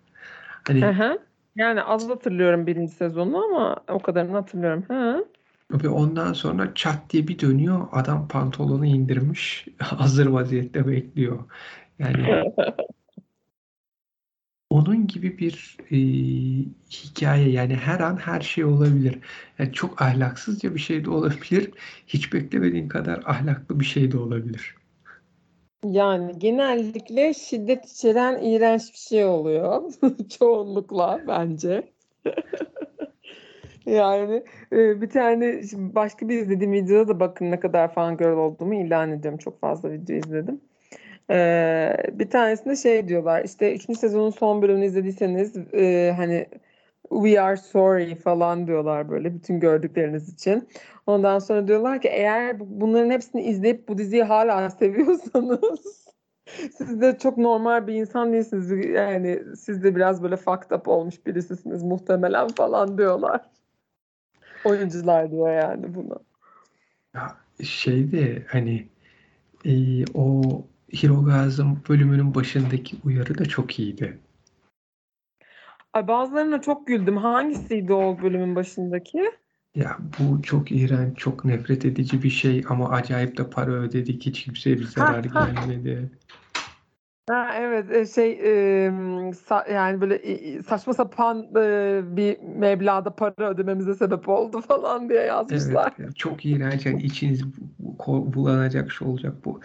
[0.67, 1.19] Hani hı.
[1.57, 4.85] Yani az hatırlıyorum birinci sezonu ama o kadarını hatırlıyorum.
[4.89, 5.25] Hı.
[5.73, 7.89] ve ondan sonra çat diye bir dönüyor.
[7.93, 9.67] Adam pantolonu indirmiş.
[9.79, 11.45] Hazır vaziyette bekliyor.
[11.99, 12.45] Yani
[14.71, 15.97] onun gibi bir e,
[16.91, 19.19] hikaye yani her an her şey olabilir.
[19.59, 21.71] Yani çok ahlaksızca bir şey de olabilir.
[22.07, 24.75] Hiç beklemediğin kadar ahlaklı bir şey de olabilir.
[25.85, 29.93] Yani genellikle şiddet içeren iğrenç bir şey oluyor.
[30.39, 31.83] Çoğunlukla bence.
[33.87, 34.43] Yani
[34.73, 39.39] e, bir tane başka bir izlediğim videoda da bakın ne kadar fangirl olduğumu ilan ediyorum.
[39.39, 40.61] Çok fazla video izledim.
[41.31, 43.99] Ee, bir tanesinde şey diyorlar işte 3.
[43.99, 46.47] sezonun son bölümünü izlediyseniz e, hani
[47.15, 50.69] we are sorry falan diyorlar böyle bütün gördükleriniz için.
[51.07, 56.09] Ondan sonra diyorlar ki eğer bu- bunların hepsini izleyip bu diziyi hala seviyorsanız
[56.77, 58.71] siz de çok normal bir insan değilsiniz.
[58.87, 63.41] Yani siz de biraz böyle fucked up olmuş birisisiniz muhtemelen falan diyorlar.
[64.65, 66.19] Oyuncular diyor yani bunu.
[67.15, 68.87] Ya şeyde hani
[69.65, 70.43] e, o
[71.03, 74.19] Hirogasm bölümünün başındaki uyarı da çok iyiydi.
[75.93, 77.17] Ay bazılarına çok güldüm.
[77.17, 79.31] Hangisiydi o bölümün başındaki?
[79.75, 84.27] Ya bu çok iğrenç, çok nefret edici bir şey ama acayip de para ödedik.
[84.27, 85.49] Hiç kimseye bir zarar ha.
[85.49, 86.11] gelmedi.
[87.29, 88.89] Ha, evet e, şey e,
[89.31, 95.19] sa- yani böyle e, saçma sapan e, bir meblağda para ödememize sebep oldu falan diye
[95.19, 95.93] Evet, yazmışlar.
[96.17, 96.87] çok iğrenç.
[96.87, 97.45] Yani içiniz
[98.09, 99.61] bulanacak şey olacak bu.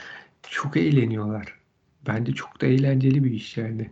[0.49, 1.59] Çok eğleniyorlar.
[2.07, 3.89] Bence çok da eğlenceli bir iş yani.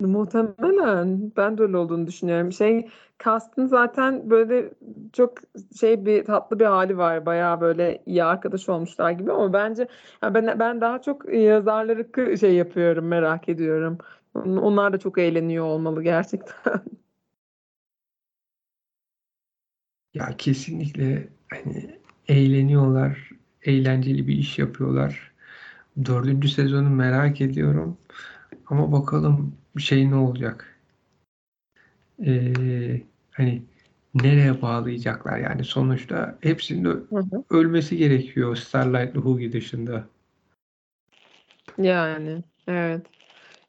[0.00, 2.52] Muhtemelen ben de öyle olduğunu düşünüyorum.
[2.52, 2.88] Şey
[3.24, 4.70] cast'ın zaten böyle
[5.12, 5.38] çok
[5.80, 7.26] şey bir tatlı bir hali var.
[7.26, 9.88] Bayağı böyle iyi arkadaş olmuşlar gibi ama bence
[10.22, 13.98] ya ben ben daha çok yazarları şey yapıyorum, merak ediyorum.
[14.34, 16.82] On- Onlar da çok eğleniyor olmalı gerçekten.
[20.14, 23.30] Ya kesinlikle hani eğleniyorlar.
[23.62, 25.32] eğlenceli bir iş yapıyorlar.
[26.06, 27.98] Dördüncü sezonu merak ediyorum.
[28.66, 30.80] Ama bakalım şey ne olacak?
[32.26, 33.62] Ee, hani
[34.14, 37.44] nereye bağlayacaklar yani sonuçta hepsinin Hı hı.
[37.50, 40.04] ölmesi gerekiyor Starlight Hughie dışında.
[41.78, 43.00] Yani evet.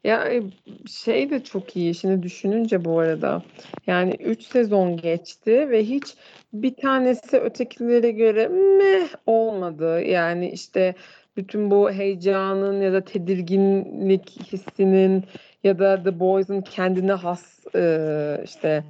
[0.03, 0.43] Ya e,
[0.87, 3.43] şey de çok iyi şimdi düşününce bu arada.
[3.87, 6.15] Yani 3 sezon geçti ve hiç
[6.53, 10.01] bir tanesi ötekilere göre meh olmadı.
[10.01, 10.95] Yani işte
[11.37, 15.23] bütün bu heyecanın ya da tedirginlik hissinin
[15.63, 18.83] ya da The Boys'un kendine has e, işte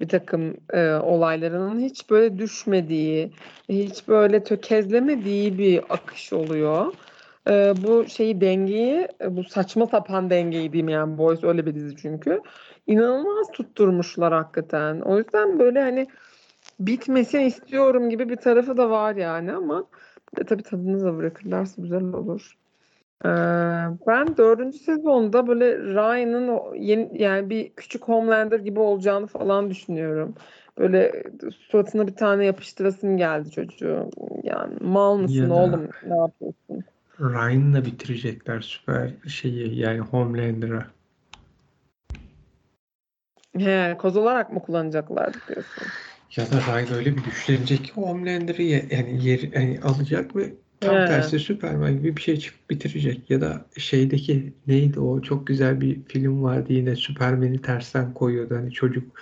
[0.00, 3.30] bir takım e, olaylarının hiç böyle düşmediği,
[3.68, 6.94] hiç böyle tökezlemediği bir akış oluyor.
[7.50, 11.96] E, bu şeyi dengeyi, e, bu saçma sapan dengeyi diyeyim yani Boys öyle bir dizi
[11.96, 12.40] çünkü.
[12.86, 15.00] İnanılmaz tutturmuşlar hakikaten.
[15.00, 16.06] O yüzden böyle hani
[16.80, 19.84] bitmesini istiyorum gibi bir tarafı da var yani ama
[20.36, 22.56] de tabii tadını da bırakırlarsa güzel olur.
[23.24, 23.28] Ee,
[24.06, 30.34] ben dördüncü sezonda böyle Ryan'ın yeni yani bir küçük Homelander gibi olacağını falan düşünüyorum.
[30.78, 31.22] Böyle
[31.58, 34.10] suratına bir tane yapıştırasım geldi çocuğu.
[34.42, 36.84] Yani mal mısın Ya oğlum ne yapıyorsun?
[37.20, 40.86] Ryan'la bitirecekler süper şeyi yani Homelander'a.
[43.58, 45.86] He, koz olarak mı kullanacaklar diyorsun?
[46.36, 51.00] Ya da Ryan öyle bir güçlenecek ki Homelander'ı ye- yani yer, yani alacak ve tam
[51.00, 51.06] He.
[51.06, 53.30] tersi Superman gibi bir şey çıkıp bitirecek.
[53.30, 58.54] Ya da şeydeki neydi o çok güzel bir film vardı yine Superman'i tersten koyuyordu.
[58.56, 59.20] Hani çocuk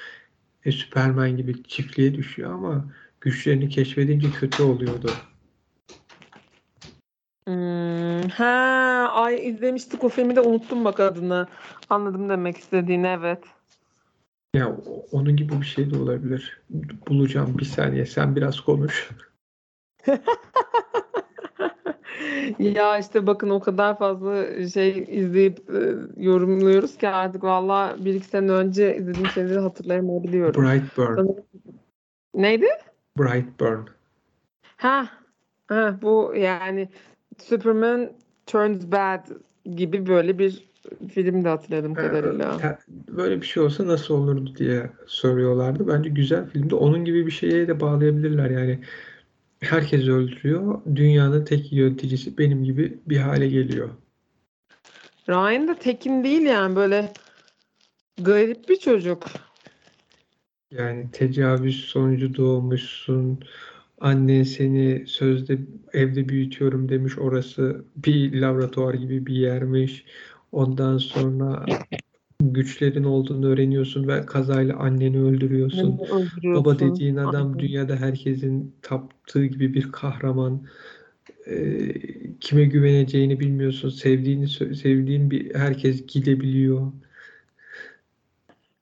[0.64, 2.84] e, Superman gibi çiftliğe düşüyor ama
[3.20, 5.10] güçlerini keşfedince kötü oluyordu.
[7.44, 8.46] Hmm, ha,
[9.12, 11.48] ay izlemiştik o filmi de unuttum bak adını.
[11.90, 13.44] Anladım demek istediğini evet.
[14.54, 14.76] Ya
[15.12, 16.62] onun gibi bir şey de olabilir.
[17.08, 19.10] Bulacağım bir saniye sen biraz konuş.
[22.58, 28.26] Ya işte bakın o kadar fazla şey izleyip e, yorumluyoruz ki artık valla bir iki
[28.26, 30.64] sene önce izlediğim şeyleri hatırlayamayabiliyorum.
[30.64, 31.28] Brightburn.
[32.34, 32.68] Neydi?
[33.18, 33.80] Brightburn.
[34.76, 35.08] Ha,
[35.66, 36.88] ha bu yani
[37.38, 38.12] Superman
[38.46, 39.26] Turns Bad
[39.64, 40.69] gibi böyle bir
[41.14, 42.60] film de kadarıyla.
[42.64, 42.78] Ee,
[43.16, 45.88] Böyle bir şey olsa nasıl olurdu diye soruyorlardı.
[45.88, 46.74] Bence güzel filmdi.
[46.74, 48.80] Onun gibi bir şeye de bağlayabilirler yani.
[49.60, 50.80] Herkes öldürüyor.
[50.94, 53.88] Dünyanın tek yöneticisi benim gibi bir hale geliyor.
[55.28, 57.12] Ryan da tekin değil yani böyle
[58.18, 59.26] garip bir çocuk.
[60.70, 63.40] Yani tecavüz sonucu doğmuşsun.
[64.00, 65.58] Annen seni sözde
[65.92, 67.18] evde büyütüyorum demiş.
[67.18, 70.04] Orası bir laboratuvar gibi bir yermiş.
[70.52, 71.66] Ondan sonra
[72.40, 75.98] güçlerin olduğunu öğreniyorsun ve kazayla anneni öldürüyorsun.
[75.98, 76.64] Öldürüyorsun.
[76.64, 77.58] Baba dediğin adam Aynen.
[77.58, 80.62] dünyada herkesin taptığı gibi bir kahraman.
[81.46, 81.92] Ee,
[82.40, 83.88] kime güveneceğini bilmiyorsun.
[83.88, 86.92] Sevdiğini sevdiğin bir herkes gidebiliyor.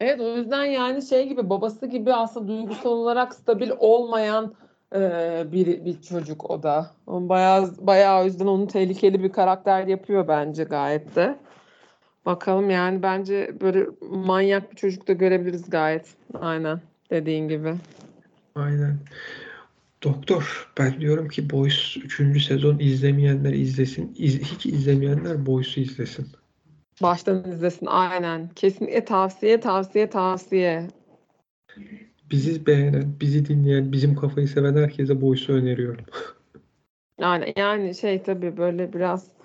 [0.00, 4.54] Evet o yüzden yani şey gibi babası gibi aslında duygusal olarak stabil olmayan
[4.94, 5.00] e,
[5.52, 6.90] bir bir çocuk o da.
[7.06, 11.38] Bayağı bayağı o yüzden onu tehlikeli bir karakter yapıyor bence gayet de.
[12.28, 16.06] Bakalım yani bence böyle manyak bir çocuk da görebiliriz gayet.
[16.34, 17.74] Aynen dediğin gibi.
[18.54, 18.98] Aynen.
[20.02, 22.40] Doktor, ben diyorum ki Boys 3.
[22.40, 24.14] sezon izlemeyenler izlesin.
[24.18, 26.26] İz- hiç izlemeyenler Boys'u izlesin.
[27.02, 28.48] Baştan izlesin aynen.
[28.56, 30.88] Kesinlikle tavsiye tavsiye tavsiye.
[32.30, 36.04] Bizi beğenen, bizi dinleyen, bizim kafayı seven herkese Boys'u öneriyorum.
[37.20, 39.37] Yani yani şey tabii böyle biraz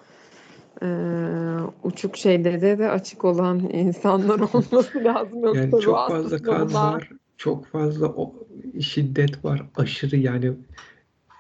[0.84, 5.44] eee, uçuk şeylere de açık olan insanlar olması lazım.
[5.44, 8.48] Yoksa Yani çok fazla kan var, çok fazla o
[8.82, 10.54] şiddet var, aşırı yani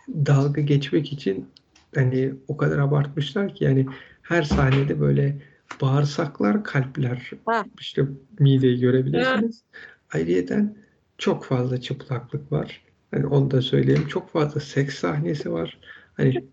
[0.09, 1.49] dalga geçmek için
[1.95, 3.87] hani o kadar abartmışlar ki yani
[4.21, 5.41] her sahnede böyle
[5.81, 7.65] bağırsaklar, kalpler, Ha.
[7.79, 8.05] işte
[8.39, 9.63] mideyi görebilirsiniz.
[10.13, 10.77] Ayrıyeten
[11.17, 12.81] çok fazla çıplaklık var.
[13.11, 14.07] Hani onu da söyleyeyim.
[14.07, 15.79] Çok fazla seks sahnesi var.
[16.13, 16.47] Hani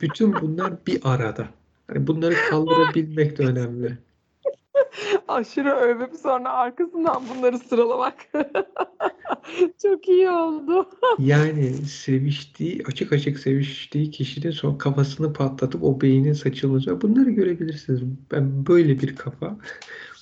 [0.00, 1.48] bütün bunlar bir arada.
[1.88, 3.98] Hani bunları kaldırabilmek de önemli.
[5.28, 8.14] Aşırı övüp sonra arkasından bunları sıralamak
[9.82, 10.88] çok iyi oldu.
[11.18, 17.00] Yani seviştiği, açık açık seviştiği kişinin son kafasını patlatıp o beynin saçılması.
[17.00, 18.00] Bunları görebilirsiniz.
[18.32, 19.58] Ben böyle bir kafa.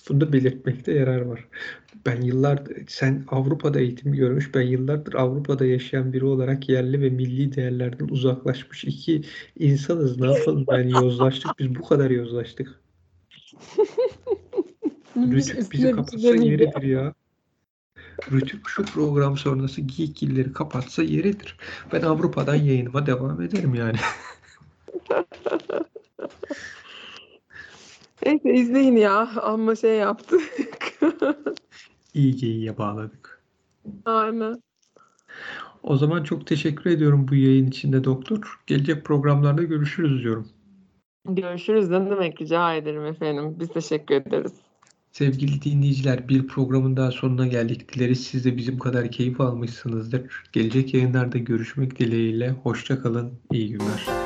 [0.09, 1.49] Bunu belirtmekte yarar var.
[2.07, 7.57] Ben yıllardır, sen Avrupa'da eğitim görmüş, ben yıllardır Avrupa'da yaşayan biri olarak yerli ve milli
[7.57, 9.23] değerlerden uzaklaşmış iki
[9.59, 10.21] insanız.
[10.21, 10.65] Ne yapalım?
[10.69, 11.59] Yani yozlaştık.
[11.59, 12.81] Biz bu kadar yozlaştık.
[15.17, 17.15] Rütük bizi kapatsa şey yeridir ya.
[18.33, 21.57] Rütük şu program sonrası Geekilleri kapatsa yeridir.
[21.93, 23.99] Ben Avrupa'dan yayınıma devam ederim yani.
[28.27, 29.29] Neyse izleyin ya.
[29.43, 30.43] Ama şey yaptık.
[32.15, 33.43] İyi geyiğe bağladık.
[34.05, 34.63] Aynen.
[35.83, 38.61] O zaman çok teşekkür ediyorum bu yayın içinde doktor.
[38.67, 40.49] Gelecek programlarda görüşürüz diyorum.
[41.29, 41.91] Görüşürüz.
[41.91, 43.57] Ne demek rica ederim efendim.
[43.61, 44.53] Biz teşekkür ederiz.
[45.13, 47.95] Sevgili dinleyiciler bir programın daha sonuna geldik.
[47.95, 50.23] Dileriz siz de bizim kadar keyif almışsınızdır.
[50.53, 52.51] Gelecek yayınlarda görüşmek dileğiyle.
[52.51, 53.33] Hoşça kalın.
[53.53, 54.26] İyi günler.